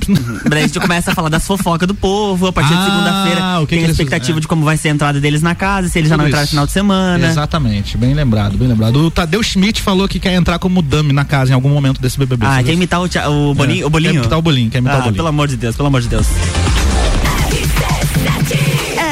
Daí 0.48 0.64
a 0.64 0.66
gente 0.66 0.78
começa 0.80 1.12
a 1.12 1.14
falar 1.14 1.28
das 1.28 1.46
fofocas 1.46 1.86
do 1.88 1.94
povo. 1.94 2.46
A 2.48 2.52
partir 2.52 2.74
Ah, 2.74 2.76
de 2.76 2.84
segunda-feira 2.84 3.60
o 3.60 3.66
que 3.66 3.76
tem 3.76 3.84
a 3.84 3.88
expectativa 3.88 4.22
fizeram? 4.26 4.40
de 4.40 4.48
como 4.48 4.64
vai 4.64 4.76
ser 4.76 4.88
a 4.88 4.92
entrada 4.92 5.20
deles 5.20 5.40
na 5.42 5.54
casa, 5.54 5.88
se 5.88 5.98
eles 5.98 6.08
já 6.08 6.16
Tudo 6.16 6.22
não 6.22 6.28
entraram 6.28 6.44
no 6.44 6.50
final 6.50 6.66
de 6.66 6.72
semana. 6.72 7.26
Exatamente, 7.26 7.96
bem 7.96 8.12
lembrado, 8.14 8.56
bem 8.58 8.68
lembrado. 8.68 8.96
O 8.96 9.10
Tadeu 9.10 9.42
Schmidt 9.42 9.80
falou 9.80 10.06
que 10.08 10.18
quer 10.18 10.34
entrar 10.34 10.58
como 10.58 10.82
dummy 10.82 11.12
na 11.12 11.24
casa 11.24 11.52
em 11.52 11.54
algum 11.54 11.68
momento 11.70 12.00
desse 12.00 12.18
BBB. 12.18 12.44
Ah, 12.44 12.62
quer 12.62 12.72
imitar 12.72 13.00
o, 13.00 13.04
o, 13.50 13.54
bolinho, 13.54 13.84
É, 13.84 13.86
o 13.86 13.90
bolinho? 13.90 14.12
Quer 14.12 14.18
imitar 14.20 14.38
o 14.38 14.42
bolinho, 14.42 14.70
quer 14.70 14.78
imitar 14.78 14.96
ah, 14.96 14.98
o 14.98 15.02
bolinho. 15.02 15.16
pelo 15.16 15.28
amor 15.28 15.48
de 15.48 15.56
Deus, 15.56 15.76
pelo 15.76 15.88
amor 15.88 16.00
de 16.00 16.08
Deus. 16.08 16.26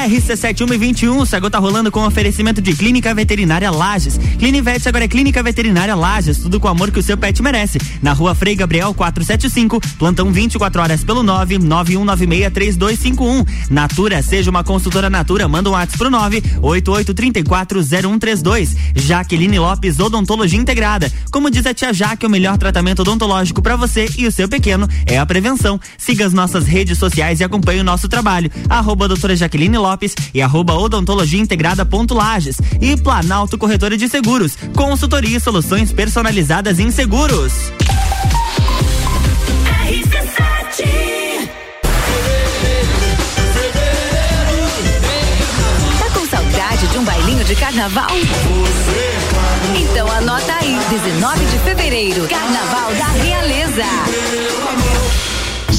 RC7121, 0.09 1.45
o 1.45 1.51
tá 1.51 1.59
rolando 1.59 1.93
com 1.93 2.07
oferecimento 2.07 2.63
de 2.63 2.75
Clínica 2.75 3.15
Veterinária 3.15 3.71
Lages. 3.71 4.19
Clinivete 4.39 4.89
agora 4.89 5.05
é 5.05 5.09
Clínica 5.09 5.43
Veterinária 5.43 5.95
Lages, 5.95 6.39
tudo 6.39 6.59
com 6.59 6.69
o 6.69 6.71
amor 6.71 6.91
que 6.91 6.99
o 6.99 7.03
seu 7.03 7.19
pet 7.19 7.43
merece. 7.43 7.79
Na 8.01 8.15
rua 8.15 8.35
Frei 8.35 8.55
Gabriel 8.55 8.95
475, 8.95 9.79
plantão 9.99 10.33
24 10.33 10.81
horas 10.81 11.05
pelo 11.05 11.23
991963251. 11.23 13.47
Natura, 13.69 14.23
seja 14.23 14.51
uma 14.51 14.65
consultora 14.65 15.11
Natura, 15.11 15.47
manda 15.47 15.69
um 15.69 15.75
WhatsApp 15.75 15.99
pro 15.99 16.09
988340132. 16.11 18.75
Jaqueline 18.95 19.59
Lopes, 19.59 20.01
Odontologia 20.01 20.59
Integrada. 20.59 21.13
Como 21.31 21.51
diz 21.51 21.67
a 21.67 21.75
tia 21.75 21.93
Jaque, 21.93 22.25
o 22.25 22.31
melhor 22.31 22.57
tratamento 22.57 23.03
odontológico 23.03 23.61
para 23.61 23.77
você 23.77 24.09
e 24.17 24.27
o 24.27 24.33
seu 24.33 24.49
pequeno 24.49 24.89
é 25.05 25.19
a 25.19 25.27
prevenção. 25.27 25.79
Siga 25.99 26.25
as 26.25 26.33
nossas 26.33 26.67
redes 26.67 26.97
sociais 26.99 27.41
e 27.41 27.45
acompanhe 27.45 27.81
o 27.81 27.85
nosso 27.85 28.09
trabalho. 28.09 28.51
Arroba 28.69 29.07
doutora 29.07 29.37
Jaqueline 29.37 29.77
Lopes 29.77 29.90
e 30.33 30.43
arroba 30.43 30.75
odontologia 30.75 31.41
integrada 31.41 31.85
ponto 31.85 32.15
Lages. 32.15 32.57
E 32.81 32.97
Planalto 32.97 33.59
Corretora 33.59 33.97
de 33.97 34.09
Seguros. 34.09 34.57
Consultoria 34.75 35.37
e 35.37 35.41
soluções 35.41 35.93
personalizadas 35.93 36.79
em 36.79 36.91
seguros. 36.91 37.53
Tá 45.99 46.11
com 46.15 46.27
saudade 46.27 46.87
de 46.87 46.99
um 46.99 47.05
bailinho 47.05 47.45
de 47.45 47.55
carnaval? 47.57 48.11
Então 49.77 50.11
anota 50.11 50.55
aí, 50.61 50.79
19 50.91 51.45
de 51.47 51.59
fevereiro, 51.59 52.29
Carnaval 52.29 52.95
da 52.95 53.07
Realeza. 53.23 54.90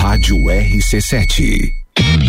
Rádio 0.00 0.36
RC7. 0.46 1.77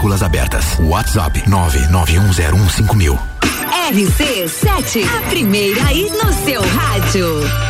Matrículas 0.00 0.22
abertas. 0.22 0.64
WhatsApp 0.80 1.42
991015000. 1.46 3.18
RC7, 3.92 5.04
a 5.04 5.28
primeira 5.28 5.84
aí 5.84 6.10
no 6.10 6.32
seu 6.32 6.62
rádio. 6.62 7.69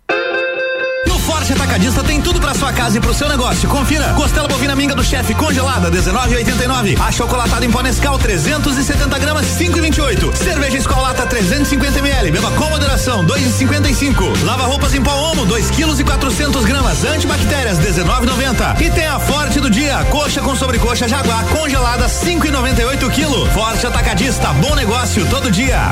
Forte 1.41 1.53
Atacadista 1.53 2.03
tem 2.03 2.21
tudo 2.21 2.39
para 2.39 2.53
sua 2.53 2.71
casa 2.71 2.99
e 2.99 3.01
pro 3.01 3.15
seu 3.15 3.27
negócio. 3.27 3.67
Confira: 3.67 4.13
costela 4.13 4.47
bovina 4.47 4.75
minga 4.75 4.93
do 4.93 5.03
chefe 5.03 5.33
congelada 5.33 5.89
19,89. 5.89 7.01
A 7.01 7.11
chocolatada 7.11 7.65
em 7.65 7.71
pó 7.71 7.81
Nescau 7.81 8.19
370 8.19 9.17
gramas 9.17 9.47
5,28. 9.47 10.35
Cerveja 10.35 10.77
Escolata 10.77 11.25
350 11.25 11.97
ml. 11.97 12.31
Beba 12.31 12.51
com 12.51 12.69
moderação 12.69 13.25
2,55. 13.25 14.43
Lava 14.43 14.67
roupas 14.67 14.93
em 14.93 15.01
pó 15.01 15.15
Omo 15.31 15.43
2 15.47 15.71
quilos 15.71 15.99
e 15.99 16.03
400 16.03 16.63
gramas. 16.63 17.03
Antibactérias 17.03 17.79
19,90. 17.79 18.79
E 18.79 18.91
tem 18.91 19.07
a 19.07 19.19
Forte 19.19 19.59
do 19.59 19.71
dia: 19.71 20.05
coxa 20.11 20.41
com 20.41 20.55
sobrecoxa 20.55 21.07
Jaguar 21.07 21.43
congelada 21.45 22.05
5,98 22.05 23.09
quilo. 23.09 23.47
Forte 23.47 23.87
Atacadista, 23.87 24.49
bom 24.53 24.75
negócio 24.75 25.25
todo 25.25 25.49
dia. 25.49 25.89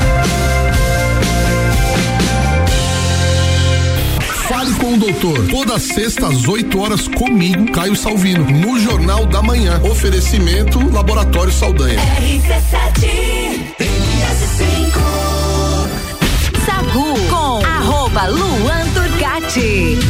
Fale 4.50 4.74
com 4.74 4.94
o 4.94 4.98
doutor. 4.98 5.46
Toda 5.46 5.78
sexta 5.78 6.26
às 6.26 6.48
8 6.48 6.76
horas 6.80 7.06
comigo, 7.06 7.70
Caio 7.70 7.94
Salvino, 7.94 8.44
no 8.50 8.80
Jornal 8.80 9.24
da 9.24 9.40
Manhã. 9.40 9.80
Oferecimento 9.84 10.92
Laboratório 10.92 11.52
Saldanha. 11.52 12.00
RC7 12.00 13.06
Sagu 16.66 17.14
com 17.28 17.64
arroba 17.64 18.26
Luan 18.26 18.79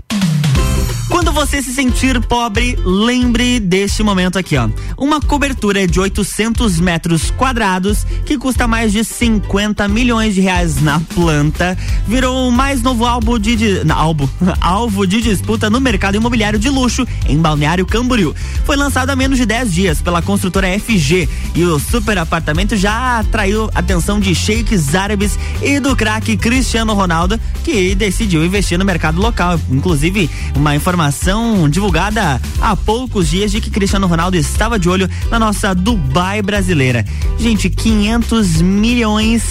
Quando 1.31 1.47
você 1.47 1.61
se 1.63 1.73
sentir 1.73 2.19
pobre, 2.19 2.77
lembre 2.83 3.57
deste 3.57 4.03
momento 4.03 4.37
aqui, 4.37 4.57
ó. 4.57 4.67
Uma 4.97 5.21
cobertura 5.21 5.87
de 5.87 5.97
800 5.97 6.77
metros 6.81 7.31
quadrados 7.31 8.05
que 8.25 8.37
custa 8.37 8.67
mais 8.67 8.91
de 8.91 9.01
50 9.01 9.87
milhões 9.87 10.35
de 10.35 10.41
reais 10.41 10.81
na 10.81 10.99
planta 10.99 11.77
virou 12.05 12.49
o 12.49 12.51
mais 12.51 12.81
novo 12.81 13.05
alvo 13.05 13.39
de, 13.39 13.55
de 13.55 13.91
alvo, 13.93 14.29
alvo 14.59 15.07
de 15.07 15.21
disputa 15.21 15.69
no 15.69 15.79
mercado 15.79 16.17
imobiliário 16.17 16.59
de 16.59 16.69
luxo 16.69 17.07
em 17.25 17.37
Balneário 17.37 17.85
Camboriú. 17.85 18.35
Foi 18.65 18.75
lançado 18.75 19.09
há 19.09 19.15
menos 19.15 19.37
de 19.37 19.45
10 19.45 19.73
dias 19.73 20.01
pela 20.01 20.21
construtora 20.21 20.67
FG 20.77 21.29
e 21.55 21.63
o 21.63 21.79
super 21.79 22.17
apartamento 22.17 22.75
já 22.75 23.19
atraiu 23.19 23.69
atenção 23.73 24.19
de 24.19 24.35
sheiks 24.35 24.93
árabes 24.93 25.39
e 25.61 25.79
do 25.79 25.95
craque 25.95 26.35
Cristiano 26.35 26.93
Ronaldo, 26.93 27.39
que 27.63 27.95
decidiu 27.95 28.43
investir 28.43 28.77
no 28.77 28.83
mercado 28.83 29.21
local. 29.21 29.57
Inclusive, 29.71 30.29
uma 30.57 30.75
informação 30.75 31.20
divulgada 31.69 32.41
há 32.59 32.75
poucos 32.75 33.29
dias 33.29 33.51
de 33.51 33.61
que 33.61 33.69
Cristiano 33.69 34.07
Ronaldo 34.07 34.37
estava 34.37 34.79
de 34.79 34.89
olho 34.89 35.07
na 35.29 35.37
nossa 35.37 35.75
Dubai 35.75 36.41
brasileira. 36.41 37.05
Gente, 37.37 37.69
500 37.69 38.61
milhões. 38.61 39.43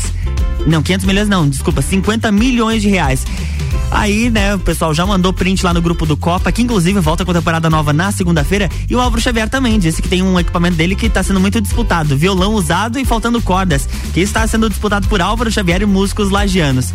Não, 0.67 0.83
500 0.83 1.07
milhões 1.07 1.29
não, 1.29 1.49
desculpa, 1.49 1.81
50 1.81 2.33
milhões 2.33 2.83
de 2.83 2.89
reais. 2.89 3.25
Aí, 3.91 4.31
né, 4.31 4.55
o 4.55 4.59
pessoal 4.59 4.95
já 4.95 5.05
mandou 5.05 5.33
print 5.33 5.65
lá 5.65 5.75
no 5.75 5.81
grupo 5.81 6.07
do 6.07 6.17
Copa, 6.17 6.53
que 6.53 6.63
inclusive 6.63 6.99
volta 7.01 7.25
com 7.25 7.31
a 7.31 7.35
temporada 7.35 7.71
nova 7.71 7.93
na 7.93 8.13
segunda-feira. 8.13 8.69
E 8.89 8.95
o 8.95 9.01
Álvaro 9.01 9.21
Xavier 9.21 9.49
também 9.49 9.79
disse 9.79 10.03
que 10.03 10.09
tem 10.09 10.23
um 10.23 10.39
equipamento 10.39 10.77
dele 10.77 10.95
que 10.95 11.07
está 11.07 11.23
sendo 11.23 11.41
muito 11.41 11.61
disputado: 11.61 12.17
violão 12.17 12.55
usado 12.55 12.99
e 12.99 13.05
faltando 13.05 13.41
cordas, 13.43 13.89
que 14.13 14.21
está 14.21 14.47
sendo 14.47 14.69
disputado 14.69 15.09
por 15.09 15.21
Álvaro 15.21 15.51
Xavier 15.51 15.83
e 15.83 15.87
músicos 15.87 16.31
lagianos. 16.31 16.93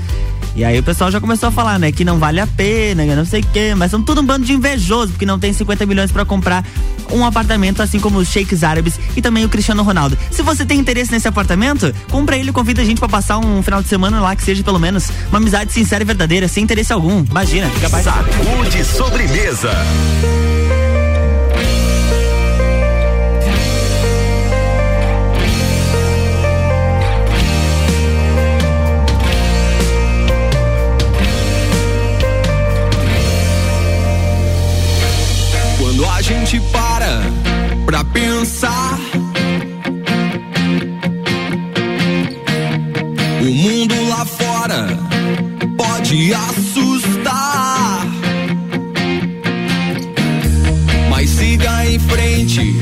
E 0.55 0.63
aí 0.63 0.79
o 0.79 0.83
pessoal 0.83 1.11
já 1.11 1.19
começou 1.19 1.49
a 1.49 1.51
falar, 1.51 1.77
né, 1.77 1.91
que 1.91 2.05
não 2.05 2.17
vale 2.17 2.39
a 2.39 2.47
pena, 2.47 3.05
não 3.13 3.25
sei 3.25 3.41
o 3.41 3.47
quê, 3.47 3.75
mas 3.75 3.91
são 3.91 4.01
tudo 4.01 4.21
um 4.21 4.25
bando 4.25 4.45
de 4.45 4.53
invejoso, 4.65 5.11
porque 5.13 5.25
não 5.25 5.37
tem 5.37 5.53
50 5.53 5.85
milhões 5.85 6.11
para 6.11 6.25
comprar 6.25 6.65
um 7.11 7.23
apartamento, 7.23 7.81
assim 7.81 7.99
como 7.99 8.17
os 8.17 8.27
sheiks 8.27 8.63
árabes 8.63 8.99
e 9.15 9.21
também 9.21 9.45
o 9.45 9.49
Cristiano 9.49 9.83
Ronaldo. 9.83 10.17
Se 10.31 10.41
você 10.41 10.65
tem 10.65 10.79
interesse 10.79 11.11
nesse 11.11 11.27
apartamento, 11.27 11.93
compra 12.09 12.35
ele, 12.37 12.51
convida 12.51 12.81
a 12.81 12.85
gente 12.85 12.97
para 12.99 13.07
passar 13.09 13.37
um 13.37 13.61
final 13.61 13.81
de 13.81 13.87
semana 13.87 14.19
lá, 14.19 14.35
que 14.35 14.43
seja 14.43 14.63
pelo 14.63 14.79
menos 14.79 15.09
uma 15.29 15.37
amizade 15.37 15.71
sincera 15.71 16.03
e 16.03 16.05
verdadeira, 16.05 16.47
sem 16.47 16.63
interesse 16.63 16.91
algum. 16.91 17.23
Imagina, 17.29 17.69
fica 17.69 17.89
Sacude 17.89 18.83
sobremesa. 18.83 19.71
Gente 36.25 36.59
para 36.71 37.21
pra 37.85 38.03
pensar, 38.03 38.99
o 43.41 43.45
mundo 43.45 43.93
lá 44.09 44.25
fora 44.25 44.87
pode 45.77 46.33
assustar. 46.33 48.07
Mas 51.11 51.29
siga 51.29 51.85
em 51.85 51.99
frente, 51.99 52.75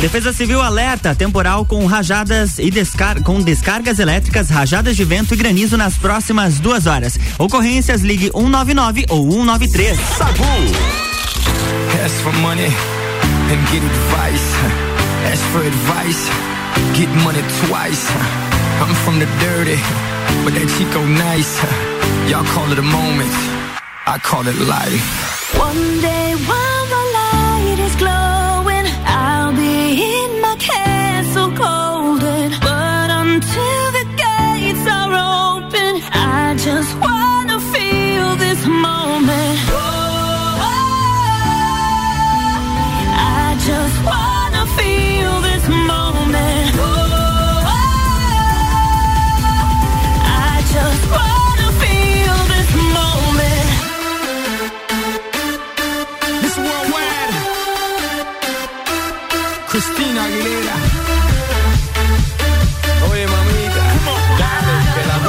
Defesa 0.00 0.32
Civil 0.32 0.62
alerta 0.62 1.14
temporal 1.14 1.66
com 1.66 1.84
rajadas 1.84 2.58
e 2.58 2.70
descar 2.70 3.22
com 3.22 3.42
descargas 3.42 3.98
elétricas, 3.98 4.48
rajadas 4.48 4.96
de 4.96 5.04
vento 5.04 5.34
e 5.34 5.36
granizo 5.36 5.76
nas 5.76 5.98
próximas 5.98 6.58
duas 6.58 6.86
horas. 6.86 7.18
Ocorrências 7.38 8.00
ligue 8.00 8.30
199 8.32 9.04
ou 9.10 9.30
193. 9.30 9.98
Sagu. 10.16 10.42
Ask 12.02 12.14
for 12.22 12.32
money 12.38 12.64
and 12.64 13.60
get 13.70 13.82
advice. 13.84 14.90
Ask 15.30 15.42
for 15.52 15.60
advice, 15.66 16.30
get 16.94 17.08
money 17.22 17.42
twice. 17.66 18.08
I'm 18.80 18.94
from 19.04 19.18
the 19.18 19.26
dirty, 19.38 19.78
but 20.44 20.54
that 20.54 20.66
Chico 20.78 21.04
nice. 21.04 21.60
Y'all 22.26 22.44
call 22.54 22.72
it 22.72 22.78
a 22.78 22.82
moment, 22.82 23.30
I 24.06 24.18
call 24.18 24.48
it 24.48 24.56
life. 24.60 25.58
One 25.58 26.00
day 26.00 26.34
while 26.48 26.86
the 26.88 27.02
light 27.12 27.78
is 27.80 27.94
glowing, 27.96 28.29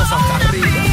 que 0.03 0.57
la 0.57 0.90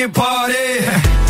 baby, 0.00 0.12
party. 0.12 0.80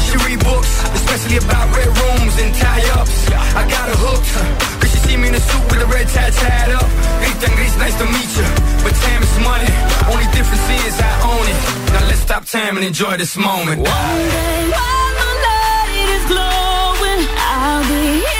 She 0.06 0.16
read 0.26 0.40
books, 0.44 0.70
especially 0.94 1.38
about 1.38 1.74
red 1.74 1.86
rooms 1.86 2.34
and 2.38 2.54
tie-ups. 2.54 3.30
I 3.30 3.68
got 3.68 3.88
her 3.88 3.98
hooked. 3.98 4.80
Cause 4.80 4.90
she 4.92 4.98
see 4.98 5.16
me 5.16 5.28
in 5.28 5.34
a 5.34 5.40
suit 5.40 5.64
with 5.70 5.82
a 5.82 5.86
red 5.86 6.06
tie 6.08 6.30
tied 6.30 6.70
up. 6.70 6.86
Ethan 7.22 7.54
Gris, 7.56 7.76
nice 7.78 7.96
to 7.98 8.06
meet 8.06 8.30
you. 8.38 8.46
But 8.82 8.94
time 8.94 9.22
is 9.22 9.38
money. 9.40 9.70
Only 10.10 10.26
difference 10.36 10.66
is 10.86 11.00
I 11.00 11.12
own 11.30 11.46
it. 11.52 11.58
Now 11.92 12.06
let's 12.06 12.20
stop 12.20 12.44
time 12.44 12.76
and 12.76 12.84
enjoy 12.86 13.16
this 13.16 13.36
moment. 13.36 13.80
One 13.80 14.18
day 14.34 14.70
while 14.74 15.12
the 15.20 15.30
light 15.46 16.08
is 16.16 16.24
glowing, 16.26 17.20
I'll 17.38 17.82
be 17.88 18.22
in 18.34 18.39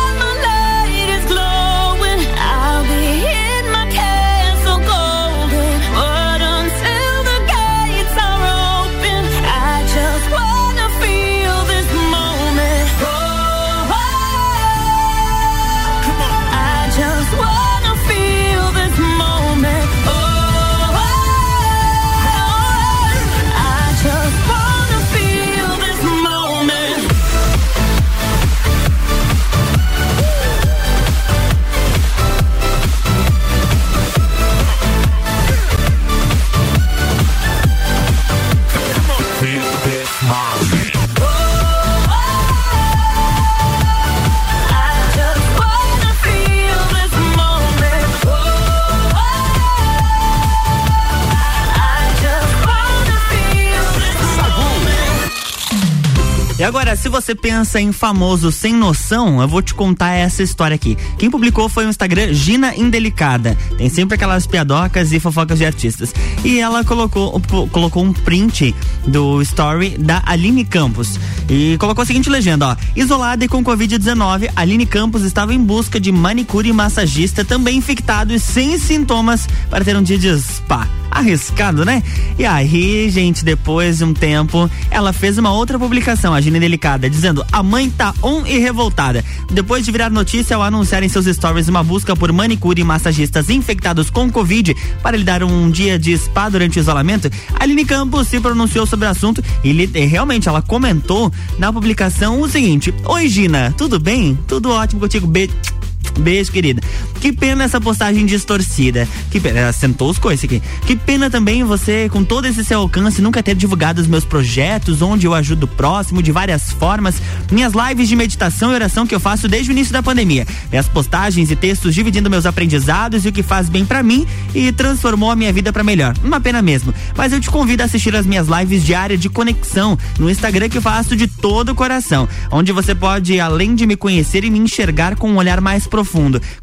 agora, 56.71 56.95
se 56.95 57.09
você 57.09 57.35
pensa 57.35 57.81
em 57.81 57.91
famoso 57.91 58.49
sem 58.49 58.71
noção, 58.71 59.41
eu 59.41 59.47
vou 59.47 59.61
te 59.61 59.73
contar 59.73 60.11
essa 60.11 60.41
história 60.41 60.73
aqui. 60.73 60.97
Quem 61.17 61.29
publicou 61.29 61.67
foi 61.67 61.85
o 61.85 61.89
Instagram 61.89 62.33
Gina 62.33 62.73
Indelicada. 62.73 63.57
Tem 63.77 63.89
sempre 63.89 64.15
aquelas 64.15 64.47
piadocas 64.47 65.11
e 65.11 65.19
fofocas 65.19 65.59
de 65.59 65.65
artistas. 65.65 66.13
E 66.45 66.61
ela 66.61 66.85
colocou, 66.85 67.41
colocou 67.73 68.01
um 68.01 68.13
print 68.13 68.73
do 69.05 69.41
story 69.41 69.97
da 69.97 70.23
Aline 70.25 70.63
Campos. 70.63 71.19
E 71.49 71.75
colocou 71.77 72.03
a 72.03 72.05
seguinte 72.05 72.29
legenda, 72.29 72.69
ó. 72.69 72.75
Isolada 72.95 73.43
e 73.43 73.49
com 73.49 73.61
Covid-19, 73.61 74.49
Aline 74.55 74.85
Campos 74.85 75.23
estava 75.23 75.53
em 75.53 75.61
busca 75.61 75.99
de 75.99 76.09
manicure 76.09 76.69
e 76.69 76.73
massagista, 76.73 77.43
também 77.43 77.79
infectado 77.79 78.33
e 78.33 78.39
sem 78.39 78.77
sintomas, 78.77 79.45
para 79.69 79.83
ter 79.83 79.97
um 79.97 80.01
dia 80.01 80.17
de 80.17 80.39
spa. 80.39 80.87
Arriscado, 81.11 81.83
né? 81.83 82.01
E 82.39 82.45
aí, 82.45 83.09
gente, 83.09 83.43
depois 83.43 83.97
de 83.97 84.05
um 84.05 84.13
tempo, 84.13 84.69
ela 84.89 85.11
fez 85.11 85.37
uma 85.37 85.51
outra 85.51 85.77
publicação, 85.77 86.33
a 86.33 86.39
Gina 86.39 86.59
Delicada, 86.59 87.09
dizendo: 87.09 87.45
A 87.51 87.61
mãe 87.61 87.89
tá 87.89 88.13
on 88.23 88.45
e 88.45 88.57
revoltada. 88.57 89.23
Depois 89.51 89.85
de 89.85 89.91
virar 89.91 90.09
notícia 90.09 90.55
ao 90.55 90.63
anunciar 90.63 91.03
em 91.03 91.09
seus 91.09 91.25
stories 91.25 91.67
uma 91.67 91.83
busca 91.83 92.15
por 92.15 92.31
manicure 92.31 92.81
e 92.81 92.85
massagistas 92.85 93.49
infectados 93.49 94.09
com 94.09 94.31
Covid 94.31 94.75
para 95.03 95.17
lhe 95.17 95.23
dar 95.23 95.43
um 95.43 95.69
dia 95.69 95.99
de 95.99 96.17
spa 96.17 96.47
durante 96.47 96.79
o 96.79 96.81
isolamento, 96.81 97.29
Aline 97.59 97.83
Campos 97.83 98.29
se 98.29 98.39
pronunciou 98.39 98.85
sobre 98.85 99.05
o 99.05 99.09
assunto 99.09 99.43
e, 99.63 99.69
e 99.69 100.05
realmente 100.05 100.47
ela 100.47 100.61
comentou 100.61 101.31
na 101.59 101.73
publicação 101.73 102.39
o 102.39 102.49
seguinte: 102.49 102.93
Oi, 103.05 103.27
Gina, 103.27 103.73
tudo 103.77 103.99
bem? 103.99 104.39
Tudo 104.47 104.71
ótimo 104.71 105.01
contigo? 105.01 105.27
Beijo. 105.27 105.80
Beijo, 106.19 106.51
querida. 106.51 106.81
Que 107.19 107.31
pena 107.31 107.63
essa 107.63 107.79
postagem 107.79 108.25
distorcida. 108.25 109.07
Que 109.29 109.39
pena, 109.39 109.59
ela 109.59 109.73
sentou 109.73 110.09
os 110.09 110.17
coisas 110.17 110.43
aqui. 110.43 110.61
Que 110.85 110.95
pena 110.95 111.29
também 111.29 111.63
você, 111.63 112.09
com 112.09 112.23
todo 112.23 112.45
esse 112.45 112.63
seu 112.63 112.79
alcance, 112.79 113.21
nunca 113.21 113.43
ter 113.43 113.55
divulgado 113.55 114.01
os 114.01 114.07
meus 114.07 114.25
projetos, 114.25 115.01
onde 115.01 115.27
eu 115.27 115.33
ajudo 115.33 115.63
o 115.63 115.67
próximo 115.67 116.21
de 116.21 116.31
várias 116.31 116.71
formas. 116.71 117.21
Minhas 117.51 117.73
lives 117.73 118.07
de 118.07 118.15
meditação 118.15 118.71
e 118.71 118.75
oração 118.75 119.05
que 119.05 119.13
eu 119.13 119.19
faço 119.19 119.47
desde 119.47 119.71
o 119.71 119.73
início 119.73 119.93
da 119.93 120.01
pandemia. 120.01 120.47
Minhas 120.69 120.87
postagens 120.87 121.51
e 121.51 121.55
textos 121.55 121.93
dividindo 121.93 122.29
meus 122.29 122.45
aprendizados 122.45 123.25
e 123.25 123.29
o 123.29 123.31
que 123.31 123.43
faz 123.43 123.69
bem 123.69 123.85
para 123.85 124.03
mim 124.03 124.25
e 124.53 124.71
transformou 124.71 125.31
a 125.31 125.35
minha 125.35 125.53
vida 125.53 125.71
para 125.71 125.83
melhor. 125.83 126.15
Uma 126.23 126.39
pena 126.39 126.61
mesmo. 126.61 126.93
Mas 127.15 127.33
eu 127.33 127.39
te 127.39 127.49
convido 127.49 127.83
a 127.83 127.85
assistir 127.85 128.15
as 128.15 128.25
minhas 128.25 128.47
lives 128.47 128.83
diárias 128.83 129.19
de 129.19 129.29
conexão 129.29 129.97
no 130.19 130.29
Instagram 130.29 130.69
que 130.69 130.77
eu 130.77 130.81
faço 130.81 131.15
de 131.15 131.27
todo 131.27 131.69
o 131.69 131.75
coração. 131.75 132.27
Onde 132.51 132.71
você 132.71 132.95
pode, 132.95 133.39
além 133.39 133.75
de 133.75 133.85
me 133.85 133.95
conhecer 133.95 134.43
e 134.43 134.49
me 134.49 134.59
enxergar 134.59 135.15
com 135.15 135.29
um 135.29 135.37
olhar 135.37 135.61
mais 135.61 135.87
profundo, 135.87 136.00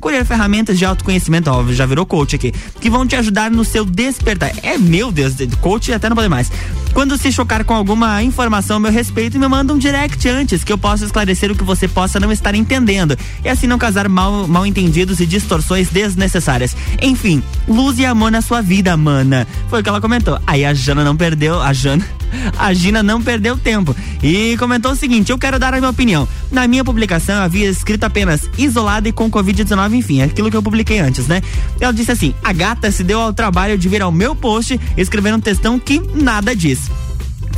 colher 0.00 0.24
ferramentas 0.24 0.78
de 0.78 0.84
autoconhecimento, 0.84 1.50
ó, 1.50 1.64
já 1.72 1.86
virou 1.86 2.06
coach 2.06 2.36
aqui, 2.36 2.52
que 2.80 2.90
vão 2.90 3.06
te 3.06 3.16
ajudar 3.16 3.50
no 3.50 3.64
seu 3.64 3.84
despertar. 3.84 4.52
É 4.62 4.76
meu 4.78 5.10
Deus, 5.12 5.34
coach 5.60 5.92
até 5.92 6.08
não 6.08 6.16
pode 6.16 6.28
mais. 6.28 6.50
Quando 6.92 7.16
se 7.16 7.30
chocar 7.30 7.64
com 7.64 7.74
alguma 7.74 8.22
informação 8.22 8.78
a 8.78 8.80
meu 8.80 8.90
respeito, 8.90 9.38
me 9.38 9.46
manda 9.46 9.72
um 9.72 9.78
direct 9.78 10.28
antes, 10.28 10.64
que 10.64 10.72
eu 10.72 10.78
possa 10.78 11.04
esclarecer 11.04 11.50
o 11.50 11.54
que 11.54 11.62
você 11.62 11.86
possa 11.86 12.18
não 12.18 12.32
estar 12.32 12.54
entendendo. 12.54 13.16
E 13.44 13.48
assim 13.48 13.66
não 13.66 13.78
causar 13.78 14.08
mal, 14.08 14.48
mal 14.48 14.66
entendidos 14.66 15.20
e 15.20 15.26
distorções 15.26 15.90
desnecessárias. 15.90 16.76
Enfim, 17.00 17.42
luz 17.68 17.98
e 17.98 18.06
amor 18.06 18.30
na 18.30 18.42
sua 18.42 18.60
vida, 18.60 18.96
mana. 18.96 19.46
Foi 19.68 19.80
o 19.80 19.82
que 19.82 19.88
ela 19.88 20.00
comentou. 20.00 20.40
Aí 20.46 20.64
a 20.64 20.74
Jana 20.74 21.04
não 21.04 21.16
perdeu, 21.16 21.60
a 21.60 21.72
Jana 21.72 22.04
a 22.58 22.72
Gina 22.72 23.02
não 23.02 23.22
perdeu 23.22 23.56
tempo 23.56 23.94
e 24.22 24.56
comentou 24.56 24.92
o 24.92 24.96
seguinte: 24.96 25.30
Eu 25.30 25.38
quero 25.38 25.58
dar 25.58 25.74
a 25.74 25.78
minha 25.78 25.90
opinião. 25.90 26.28
Na 26.50 26.66
minha 26.66 26.84
publicação 26.84 27.42
havia 27.42 27.68
escrito 27.68 28.04
apenas 28.04 28.48
isolada 28.56 29.08
e 29.08 29.12
com 29.12 29.27
Covid-19, 29.30 29.94
enfim, 29.94 30.22
aquilo 30.22 30.50
que 30.50 30.56
eu 30.56 30.62
publiquei 30.62 30.98
antes, 30.98 31.26
né? 31.26 31.42
Ela 31.80 31.92
disse 31.92 32.12
assim: 32.12 32.34
A 32.42 32.52
gata 32.52 32.90
se 32.90 33.02
deu 33.04 33.20
ao 33.20 33.32
trabalho 33.32 33.78
de 33.78 33.88
vir 33.88 34.02
ao 34.02 34.12
meu 34.12 34.34
post 34.34 34.80
escrever 34.96 35.34
um 35.34 35.40
textão 35.40 35.78
que 35.78 36.00
nada 36.14 36.54
diz. 36.54 36.90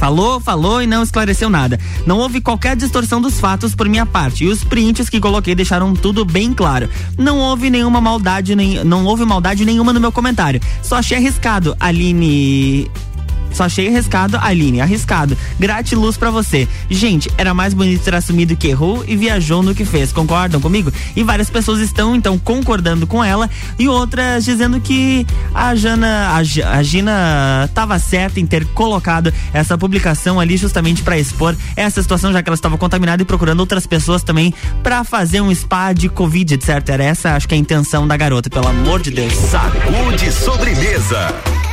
Falou, 0.01 0.41
falou 0.41 0.81
e 0.83 0.87
não 0.87 1.03
esclareceu 1.03 1.51
nada. 1.51 1.79
Não 2.07 2.17
houve 2.17 2.41
qualquer 2.41 2.75
distorção 2.75 3.21
dos 3.21 3.39
fatos 3.39 3.75
por 3.75 3.87
minha 3.87 4.07
parte. 4.07 4.45
E 4.45 4.49
os 4.49 4.65
prints 4.65 5.11
que 5.11 5.21
coloquei 5.21 5.55
deixaram 5.55 5.93
tudo 5.93 6.25
bem 6.25 6.55
claro. 6.55 6.89
Não 7.19 7.37
houve 7.37 7.69
nenhuma 7.69 8.01
maldade, 8.01 8.57
nem, 8.57 8.83
não 8.83 9.05
houve 9.05 9.27
maldade 9.27 9.63
nenhuma 9.63 9.93
no 9.93 10.01
meu 10.01 10.11
comentário. 10.11 10.59
Só 10.83 10.97
achei 10.97 11.19
arriscado. 11.19 11.77
Aline 11.79 12.91
só 13.53 13.65
achei 13.65 13.89
arriscado, 13.89 14.39
Aline, 14.41 14.81
arriscado. 14.81 15.37
Gratiluz 15.59 16.17
para 16.17 16.31
você. 16.31 16.69
Gente, 16.89 17.31
era 17.37 17.53
mais 17.53 17.75
bonito 17.75 18.03
ter 18.03 18.15
assumido 18.15 18.57
que 18.57 18.69
errou 18.69 19.05
e 19.07 19.17
viajou 19.17 19.63
no 19.63 19.75
que 19.75 19.85
fez. 19.85 20.13
Concordam 20.13 20.61
comigo? 20.61 20.93
E 21.15 21.23
várias 21.23 21.51
pessoas 21.51 21.81
estão, 21.81 22.15
então, 22.15 22.39
concordando 22.39 23.07
com 23.07 23.23
ela 23.23 23.49
e 23.79 23.89
outras 23.89 24.45
dizendo 24.45 24.81
que 24.81 25.27
a 25.55 25.75
Jana, 25.75 26.31
a, 26.31 26.39
a 26.77 26.83
Gina 26.83 27.65
estava 27.69 27.99
certa 27.99 28.41
em 28.41 28.47
ter 28.47 28.65
colocado 28.67 29.33
essa 29.53 29.77
publicação 29.77 30.41
ali 30.41 30.57
justamente 30.57 31.03
para 31.03 31.19
expor 31.19 31.57
essa 31.77 32.03
situação, 32.03 32.33
já 32.33 32.43
que 32.43 32.49
ela 32.49 32.55
estava 32.55 32.79
contaminada 32.79 33.23
e 33.23 33.25
procurando 33.25 33.61
outras 33.61 33.87
pessoas 33.87 34.23
também 34.23 34.55
para 34.83 35.05
fazer 35.05 35.41
um 35.41 35.55
spa 35.55 35.93
de 35.93 36.09
Covid, 36.09 36.55
etc. 36.55 36.89
Era 36.89 37.05
essa, 37.05 37.35
acho 37.35 37.49
que 37.49 37.55
é 37.55 37.59
a 37.59 37.61
intenção 37.61 38.07
da 38.07 38.17
garota, 38.17 38.51
pelo 38.51 38.69
amor 38.69 39.01
de 39.01 39.11
Deus. 39.11 39.33
Sacude 39.33 40.33
sobremesa. 40.33 41.70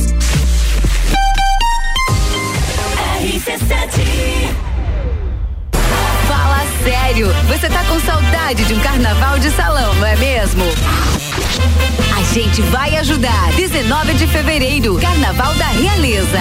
RC7 3.22 4.48
Fala 6.26 6.66
fevereiro. 6.82 7.28
Você 7.48 7.68
tá 7.68 7.84
com 7.84 8.00
saudade 8.00 8.64
de 8.64 8.74
um 8.74 8.80
carnaval 8.80 9.38
de 9.38 9.50
salão, 9.50 9.94
não 9.94 10.06
é 10.06 10.16
mesmo? 10.16 10.64
Gente 12.32 12.62
vai 12.62 12.96
ajudar. 12.96 13.52
19 13.56 14.14
de 14.14 14.26
fevereiro, 14.26 14.98
Carnaval 14.98 15.54
da 15.54 15.66
Realeza. 15.66 16.40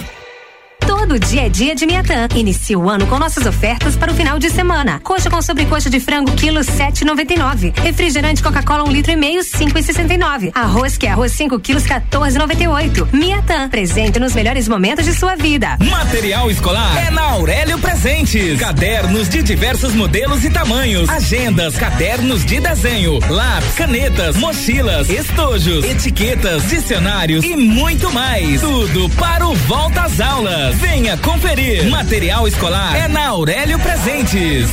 Todo 1.11 1.27
dia 1.27 1.47
é 1.47 1.49
dia 1.49 1.75
de 1.75 1.85
Miatã. 1.85 2.29
Inicie 2.33 2.73
o 2.73 2.89
ano 2.89 3.05
com 3.05 3.19
nossas 3.19 3.45
ofertas 3.45 3.97
para 3.97 4.13
o 4.13 4.15
final 4.15 4.39
de 4.39 4.49
semana. 4.49 4.97
Coxa 5.03 5.29
com 5.29 5.41
sobrecoxa 5.41 5.89
de 5.89 5.99
frango, 5.99 6.31
quilo 6.37 6.63
sete 6.63 7.03
noventa 7.03 7.33
e 7.33 7.37
nove. 7.37 7.73
Refrigerante 7.83 8.41
Coca-Cola, 8.41 8.85
um 8.87 8.91
litro 8.93 9.11
e 9.11 9.17
meio, 9.17 9.43
cinco 9.43 9.77
e 9.77 9.83
sessenta 9.83 10.13
e 10.13 10.17
nove. 10.17 10.51
Arroz 10.55 10.97
que 10.97 11.05
é 11.05 11.09
arroz, 11.09 11.33
cinco 11.33 11.59
quilos, 11.59 11.83
14,98. 11.83 12.37
noventa 12.37 12.63
e 12.63 12.67
oito. 12.69 13.09
Miatã, 13.11 13.67
presente 13.67 14.21
nos 14.21 14.33
melhores 14.33 14.69
momentos 14.69 15.03
de 15.03 15.13
sua 15.13 15.35
vida. 15.35 15.77
Material 15.81 16.49
escolar 16.49 17.05
é 17.05 17.11
na 17.11 17.23
Aurélio 17.23 17.77
Presentes. 17.77 18.57
Cadernos 18.57 19.27
de 19.27 19.43
diversos 19.43 19.93
modelos 19.93 20.45
e 20.45 20.49
tamanhos. 20.49 21.09
Agendas, 21.09 21.75
cadernos 21.75 22.45
de 22.45 22.61
desenho, 22.61 23.19
lápis, 23.29 23.73
canetas, 23.75 24.37
mochilas, 24.37 25.09
estojos, 25.09 25.83
etiquetas, 25.83 26.69
dicionários 26.69 27.43
e 27.43 27.53
muito 27.57 28.09
mais. 28.13 28.61
Tudo 28.61 29.09
para 29.09 29.45
o 29.45 29.53
Volta 29.53 30.03
às 30.03 30.21
Aulas. 30.21 30.79
Venha 31.01 31.17
conferir. 31.17 31.89
Material 31.89 32.47
escolar 32.47 32.95
é 32.95 33.07
na 33.07 33.29
Aurélio 33.29 33.79
Presentes. 33.79 34.69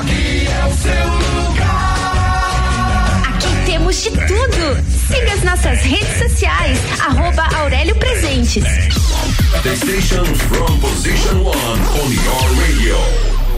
aqui 0.00 0.46
é 0.46 0.64
o 0.64 0.72
seu 0.72 1.06
lugar. 1.50 2.54
Aqui 3.28 3.48
temos 3.66 4.02
de 4.02 4.10
tudo. 4.10 4.82
Siga 5.06 5.34
as 5.34 5.42
nossas 5.42 5.82
redes 5.82 6.16
sociais, 6.16 6.78
arroba 6.98 7.46
Aurélio 7.58 7.94
Presentes. 7.96 8.64
The 9.62 9.76
station 9.76 10.24
from 10.24 10.80
position 10.80 11.44
one 11.44 11.82
on 12.00 12.10
your 12.10 12.48
radio. 12.58 13.37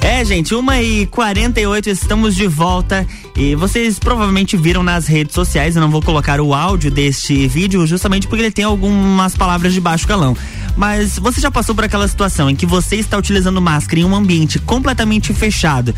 É, 0.00 0.24
gente, 0.24 0.54
uma 0.54 0.80
e 0.80 1.04
48 1.04 1.90
estamos 1.90 2.34
de 2.34 2.46
volta 2.46 3.06
e 3.40 3.54
vocês 3.54 3.98
provavelmente 3.98 4.54
viram 4.54 4.82
nas 4.82 5.06
redes 5.06 5.34
sociais, 5.34 5.74
eu 5.74 5.80
não 5.80 5.90
vou 5.90 6.02
colocar 6.02 6.42
o 6.42 6.52
áudio 6.52 6.90
deste 6.90 7.48
vídeo 7.48 7.86
justamente 7.86 8.28
porque 8.28 8.42
ele 8.42 8.50
tem 8.50 8.66
algumas 8.66 9.34
palavras 9.34 9.72
de 9.72 9.80
baixo 9.80 10.06
calão. 10.06 10.36
Mas 10.76 11.18
você 11.18 11.40
já 11.40 11.50
passou 11.50 11.74
por 11.74 11.84
aquela 11.84 12.06
situação 12.06 12.50
em 12.50 12.54
que 12.54 12.66
você 12.66 12.96
está 12.96 13.16
utilizando 13.16 13.58
máscara 13.58 13.98
em 13.98 14.04
um 14.04 14.14
ambiente 14.14 14.58
completamente 14.58 15.32
fechado, 15.32 15.94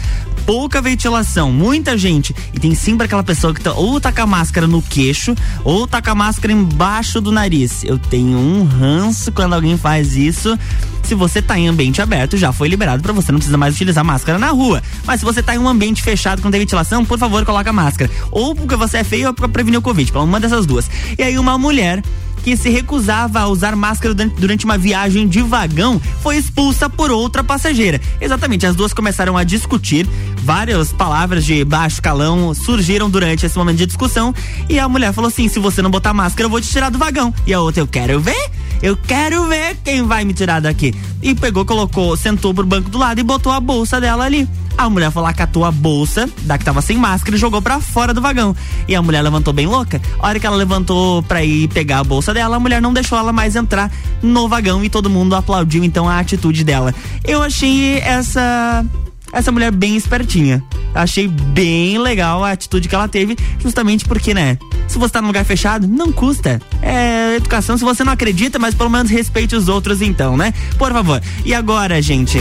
pouca 0.47 0.80
ventilação, 0.80 1.53
muita 1.53 1.99
gente, 1.99 2.34
e 2.55 2.61
tem 2.61 2.76
sempre 2.76 3.07
aquela 3.07 3.24
pessoa 3.24 3.53
que 3.53 3.61
tá, 3.61 3.72
ou 3.72 4.01
tá 4.01 4.12
com 4.12 4.22
a 4.22 4.26
máscara 4.26 4.68
no 4.68 4.80
queixo, 4.80 5.34
ou 5.64 5.86
tá 5.86 6.01
com 6.01 6.11
a 6.11 6.14
máscara 6.14 6.53
embaixo 6.53 7.20
do 7.20 7.32
nariz. 7.32 7.82
Eu 7.82 7.99
tenho 7.99 8.38
um 8.38 8.64
ranço 8.64 9.32
quando 9.32 9.55
alguém 9.55 9.76
faz 9.76 10.16
isso. 10.16 10.57
Se 11.03 11.14
você 11.14 11.43
tá 11.43 11.59
em 11.59 11.66
ambiente 11.66 12.01
aberto, 12.01 12.36
já 12.36 12.53
foi 12.53 12.68
liberado 12.68 13.03
para 13.03 13.12
você 13.12 13.32
não 13.32 13.38
precisa 13.38 13.59
mais 13.59 13.74
utilizar 13.74 14.05
máscara 14.05 14.38
na 14.38 14.51
rua. 14.51 14.80
Mas 15.05 15.20
se 15.20 15.26
você 15.26 15.43
tá 15.43 15.55
em 15.55 15.59
um 15.59 15.68
ambiente 15.68 16.03
fechado 16.03 16.40
com 16.40 16.51
ventilação, 16.51 17.05
por 17.05 17.18
favor, 17.18 17.32
coloca 17.45 17.70
a 17.70 17.72
máscara. 17.72 18.11
Ou 18.30 18.55
porque 18.55 18.76
você 18.76 18.99
é 18.99 19.05
feio 19.05 19.28
ou 19.28 19.35
pra 19.35 19.49
prevenir 19.49 19.78
o 19.78 19.83
Covid, 19.83 20.12
uma 20.18 20.41
dessas 20.41 20.66
duas. 20.66 20.91
E 21.18 21.22
aí 21.22 21.39
uma 21.39 21.57
mulher 21.59 22.03
que 22.43 22.57
se 22.57 22.68
recusava 22.68 23.41
a 23.41 23.47
usar 23.47 23.76
máscara 23.76 24.14
durante 24.14 24.64
uma 24.64 24.76
viagem 24.76 25.28
de 25.28 25.41
vagão 25.43 26.01
foi 26.20 26.37
expulsa 26.37 26.91
por 26.91 27.11
outra 27.11 27.43
passageira. 27.45 28.01
Exatamente, 28.20 28.66
as 28.66 28.74
duas 28.74 28.93
começaram 28.93 29.37
a 29.37 29.45
discutir, 29.45 30.07
várias 30.39 30.93
palavras 30.93 31.45
de 31.45 31.64
baixo 31.64 32.03
calão 32.03 32.53
surgiram 32.53 33.09
durante 33.09 33.47
esse 33.47 33.57
momento 33.57 33.78
de 33.78 33.87
discussão 33.87 34.35
e 34.68 34.78
a 34.78 34.89
mulher 34.89 35.12
falou 35.12 35.28
assim: 35.28 35.49
se 35.49 35.59
você 35.59 35.80
não 35.80 35.91
botar 35.91 36.12
máscara, 36.12 36.47
eu 36.47 36.51
vou 36.51 36.61
te 36.61 36.68
tirar 36.68 36.91
do 36.91 36.99
vagão. 36.99 37.33
E 37.47 37.55
a 37.55 37.61
outra, 37.61 37.83
eu 37.83 37.87
quero 37.87 38.20
ver? 38.20 38.51
Eu 38.81 38.97
quero 38.97 39.49
ver 39.49 39.77
quem 39.85 40.03
vai 40.03 40.25
me 40.25 40.33
tirar 40.33 40.61
daqui. 40.61 40.95
E 41.23 41.35
pegou, 41.35 41.64
colocou, 41.64 42.16
sentou 42.16 42.53
pro 42.53 42.66
banco 42.66 42.91
do 42.91 42.99
lado 42.99 43.20
e 43.20 43.23
botou 43.23 43.53
a 43.53 43.61
bolsa 43.61 44.01
dela 44.01 44.25
ali. 44.25 44.49
A 44.77 44.89
mulher 44.89 45.11
foi 45.11 45.23
lá, 45.23 45.33
catou 45.33 45.64
a 45.64 45.70
bolsa, 45.70 46.29
da 46.43 46.57
que 46.57 46.64
tava 46.64 46.81
sem 46.81 46.97
máscara, 46.97 47.37
e 47.37 47.39
jogou 47.39 47.61
pra 47.61 47.81
fora 47.81 48.14
do 48.14 48.20
vagão. 48.20 48.57
E 48.89 48.95
a 48.95 49.03
mulher 49.03 49.23
levantou 49.23 49.53
bem 49.53 49.66
louca. 49.66 50.01
A 50.18 50.29
hora 50.29 50.41
que 50.41 50.47
ela 50.47 50.57
levantou 50.57 51.23
pra 51.23 51.45
ir 51.45 51.68
pegar 51.68 52.01
a 52.01 52.05
bolsa 52.05 52.33
dela, 52.33 52.57
a 52.57 52.61
mulher 52.61 52.81
não 52.81 52.93
deixou 52.93 53.18
ela 53.18 53.33
mais 53.33 53.55
entrar 53.55 53.91
no 54.23 54.49
vagão 54.49 54.83
e 54.85 54.89
todo 54.89 55.11
mundo 55.11 55.35
aplaudiu 55.37 55.85
então 55.85 56.09
a 56.09 56.18
atitude 56.18 56.64
dela. 56.64 56.95
Eu 57.25 57.43
achei 57.43 57.99
essa 57.99 58.85
essa 59.33 59.51
mulher 59.51 59.72
bem 59.72 59.97
espertinha. 59.97 60.62
Achei 60.95 61.26
bem 61.26 61.99
legal 61.99 62.45
a 62.45 62.53
atitude 62.53 62.89
que 62.89 62.95
ela 62.95 63.09
teve, 63.09 63.37
justamente 63.59 64.05
porque, 64.05 64.35
né? 64.35 64.59
Se 64.87 64.99
você 64.99 65.12
tá 65.14 65.22
num 65.22 65.28
lugar 65.28 65.45
fechado, 65.45 65.87
não 65.87 66.12
custa. 66.12 66.61
É 66.83 67.37
educação 67.37 67.78
se 67.78 67.85
você 67.85 68.05
não 68.05 68.12
acredita, 68.12 68.59
mas 68.59 68.74
pelo 68.74 68.91
menos 68.91 69.11
respeite 69.11 69.57
os 69.57 69.68
outros 69.68 70.03
então, 70.03 70.37
né? 70.37 70.53
Por 70.76 70.93
favor. 70.93 71.22
E 71.45 71.55
agora, 71.55 72.01
gente, 72.03 72.39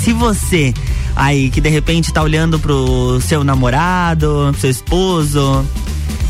se 0.00 0.12
você 0.12 0.72
aí 1.16 1.50
que 1.50 1.60
de 1.60 1.68
repente 1.68 2.12
tá 2.12 2.22
olhando 2.22 2.58
pro 2.58 3.20
seu 3.20 3.44
namorado, 3.44 4.48
pro 4.52 4.60
seu 4.60 4.70
esposo 4.70 5.64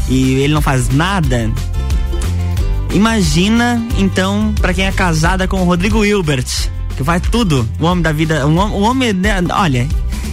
e 0.09 0.35
ele 0.35 0.55
não 0.55 0.62
faz 0.62 0.89
nada, 0.89 1.51
imagina 2.93 3.82
então 3.99 4.55
para 4.61 4.72
quem 4.72 4.87
é 4.87 4.93
casada 4.93 5.49
com 5.49 5.61
o 5.61 5.64
Rodrigo 5.64 6.05
Hilbert, 6.05 6.47
que 6.97 7.05
faz 7.05 7.22
tudo, 7.22 7.68
o 7.80 7.84
homem 7.84 8.03
da 8.03 8.12
vida, 8.12 8.47
o 8.47 8.55
homem, 8.55 8.76
o 8.76 8.80
homem 8.80 9.12
né, 9.12 9.42
olha, 9.51 9.88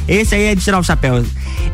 esse 0.07 0.35
aí 0.35 0.43
é 0.43 0.55
de 0.55 0.63
tirar 0.63 0.79
o 0.79 0.83
chapéu. 0.83 1.23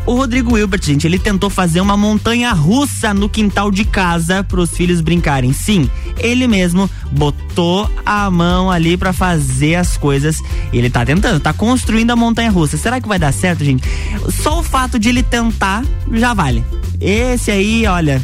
O 0.06 0.14
Rodrigo 0.14 0.58
Hilbert, 0.58 0.82
gente, 0.84 1.06
ele 1.06 1.20
tentou 1.20 1.50
fazer 1.50 1.82
uma 1.82 1.98
montanha 1.98 2.54
russa 2.54 3.14
no 3.14 3.28
quintal 3.28 3.70
de 3.70 3.84
casa 3.84 4.44
para 4.44 4.62
os 4.62 4.72
filhos 4.72 5.02
brincarem. 5.02 5.52
Sim, 5.52 5.90
ele 6.18 6.48
mesmo 6.48 6.90
botou 7.12 7.90
a 8.06 8.30
mão 8.32 8.72
ali 8.72 8.96
para 8.96 9.12
fazer 9.12 9.76
as 9.76 9.98
coisas. 9.98 10.42
Ele 10.72 10.90
tá 10.90 11.06
tentando, 11.06 11.40
tá 11.40 11.52
construindo 11.52 12.12
a 12.12 12.16
montanha 12.16 12.50
russa. 12.50 12.78
Será 12.78 13.02
que 13.02 13.08
vai 13.08 13.20
dar 13.20 13.34
certo, 13.34 13.66
gente? 13.66 13.84
Só 14.30 14.60
o 14.60 14.64
fato 14.64 14.98
de 14.98 15.10
ele 15.10 15.24
tentar 15.24 15.84
já 16.14 16.34
vale. 16.34 16.64
Esse 17.02 17.52
aí, 17.52 17.86
olha, 17.86 18.22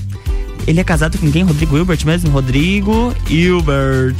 ele 0.65 0.79
é 0.79 0.83
casado 0.83 1.17
com 1.17 1.29
quem? 1.31 1.43
Rodrigo 1.43 1.77
Hilbert 1.77 2.05
mesmo? 2.05 2.29
Rodrigo 2.29 3.13
Hilbert. 3.29 4.15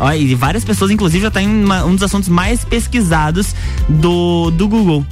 Ó, 0.00 0.12
e 0.12 0.34
várias 0.34 0.64
pessoas, 0.64 0.90
inclusive, 0.90 1.22
já 1.22 1.30
tá 1.30 1.42
em 1.42 1.64
uma, 1.64 1.84
um 1.84 1.94
dos 1.94 2.02
assuntos 2.02 2.28
mais 2.28 2.64
pesquisados 2.64 3.54
do, 3.88 4.50
do 4.50 4.68
Google. 4.68 5.04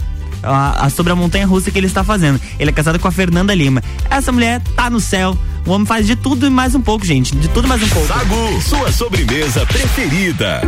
A, 0.43 0.87
a, 0.87 0.91
sobre 0.91 1.13
a 1.13 1.17
montanha 1.17 1.47
russa 1.47 1.71
que 1.71 1.79
ele 1.79 1.89
está 1.89 2.05
fazendo. 2.05 2.41
Ele 2.59 2.71
é 2.71 2.73
casado 2.73 2.99
com 2.99 3.09
a 3.09 3.11
Fernanda 3.11 3.53
Lima. 3.55 3.83
Essa 4.09 4.31
mulher 4.31 4.63
tá 4.77 4.89
no 4.89 5.01
céu. 5.01 5.37
O 5.67 5.73
homem 5.73 5.87
faz 5.87 6.07
de 6.07 6.15
tudo 6.15 6.47
e 6.47 6.51
mais 6.51 6.75
um 6.75 6.81
pouco, 6.81 7.05
gente. 7.05 7.35
De 7.35 7.49
tudo 7.49 7.65
e 7.65 7.69
mais 7.69 7.83
um 7.83 7.89
pouco. 7.89 8.07
Sagu, 8.07 8.63
sua 8.63 8.93
sobremesa 8.93 9.67
preferida. 9.67 10.61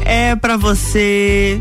É 0.00 0.34
pra 0.36 0.56
você 0.56 1.60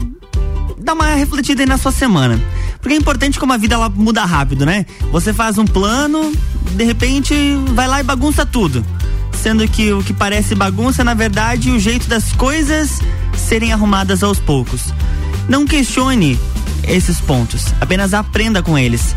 dar 0.79 0.93
uma 0.93 1.15
refletida 1.15 1.63
aí 1.63 1.67
na 1.67 1.77
sua 1.77 1.91
semana. 1.91 2.39
Porque 2.79 2.93
é 2.93 2.97
importante 2.97 3.39
como 3.39 3.53
a 3.53 3.57
vida 3.57 3.75
ela 3.75 3.89
muda 3.89 4.25
rápido, 4.25 4.65
né? 4.65 4.85
Você 5.11 5.31
faz 5.31 5.57
um 5.57 5.65
plano, 5.65 6.33
de 6.71 6.83
repente 6.83 7.33
vai 7.69 7.87
lá 7.87 7.99
e 7.99 8.03
bagunça 8.03 8.45
tudo. 8.45 8.85
Sendo 9.31 9.67
que 9.67 9.91
o 9.93 10.03
que 10.03 10.13
parece 10.13 10.55
bagunça, 10.55 11.03
na 11.03 11.13
verdade, 11.13 11.71
o 11.71 11.79
jeito 11.79 12.07
das 12.07 12.31
coisas 12.33 13.01
serem 13.35 13.71
arrumadas 13.71 14.23
aos 14.23 14.39
poucos. 14.39 14.93
Não 15.47 15.65
questione 15.65 16.39
esses 16.87 17.19
pontos, 17.19 17.73
apenas 17.79 18.13
aprenda 18.13 18.61
com 18.61 18.77
eles. 18.77 19.15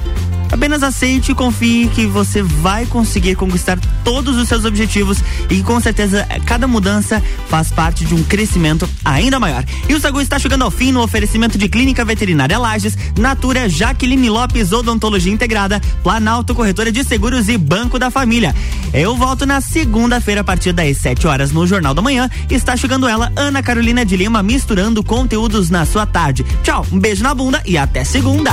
Apenas 0.51 0.82
aceite 0.82 1.32
e 1.32 1.34
confie 1.34 1.88
que 1.88 2.07
você 2.07 2.42
vai 2.42 2.86
conseguir 2.86 3.34
conquistar 3.34 3.78
todos 4.05 4.36
os 4.36 4.49
seus 4.49 4.64
objetivos 4.64 5.18
e 5.51 5.62
com 5.62 5.80
certeza 5.80 6.26
cada 6.44 6.66
mudança 6.66 7.22
faz 7.49 7.70
parte 7.70 8.05
de 8.05 8.14
um 8.14 8.22
crescimento 8.22 8.88
ainda 9.05 9.40
maior. 9.40 9.64
E 9.88 9.94
o 9.94 10.01
Sagu 10.01 10.20
está 10.20 10.38
chegando 10.38 10.62
ao 10.62 10.70
fim 10.70 10.92
no 10.92 11.03
oferecimento 11.03 11.59
de 11.59 11.68
Clínica 11.68 12.05
Veterinária 12.05 12.59
Lages, 12.59 12.97
Natura 13.18 13.68
Jaqueline 13.68 14.30
Lopes 14.30 14.72
Odontologia 14.72 15.32
Integrada, 15.32 15.80
Planalto 16.03 16.55
Corretora 16.55 16.92
de 16.92 17.05
Seguros 17.05 17.49
e 17.49 17.59
Banco 17.59 17.99
da 17.99 18.11
Família. 18.11 18.55
Eu 18.92 19.16
volto 19.16 19.44
na 19.44 19.61
segunda-feira 19.61 20.40
a 20.40 20.44
partir 20.44 20.72
das 20.72 20.97
7 20.99 21.26
horas 21.26 21.53
no 21.53 21.66
Jornal 21.66 21.94
da 21.94 22.03
Manhã. 22.03 22.30
Está 22.49 22.76
chegando 22.76 23.09
ela, 23.09 23.32
Ana 23.36 23.62
Carolina 23.62 24.05
de 24.05 24.16
Lima, 24.16 24.42
misturando 24.42 25.03
conteúdos 25.03 25.70
na 25.70 25.84
sua 25.84 26.07
tarde. 26.07 26.44
Tchau, 26.62 26.86
um 26.92 26.99
beijo 26.99 27.22
na 27.22 27.34
bunda 27.34 27.62
e 27.66 27.76
até 27.76 28.05
segunda. 28.05 28.53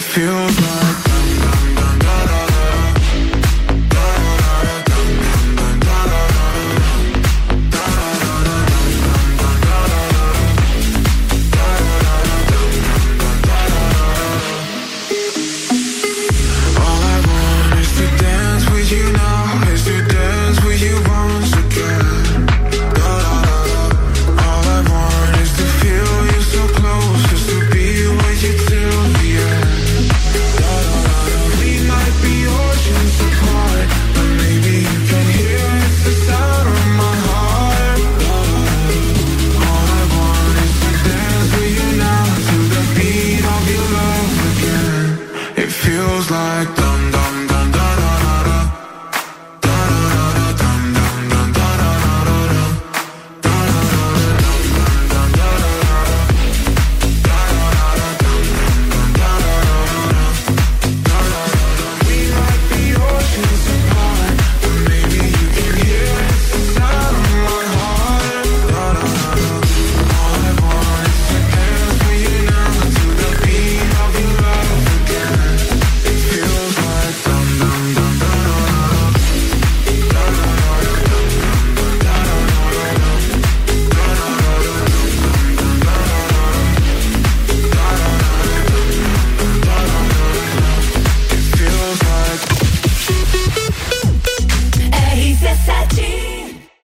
feels 0.00 0.60
like 0.60 0.87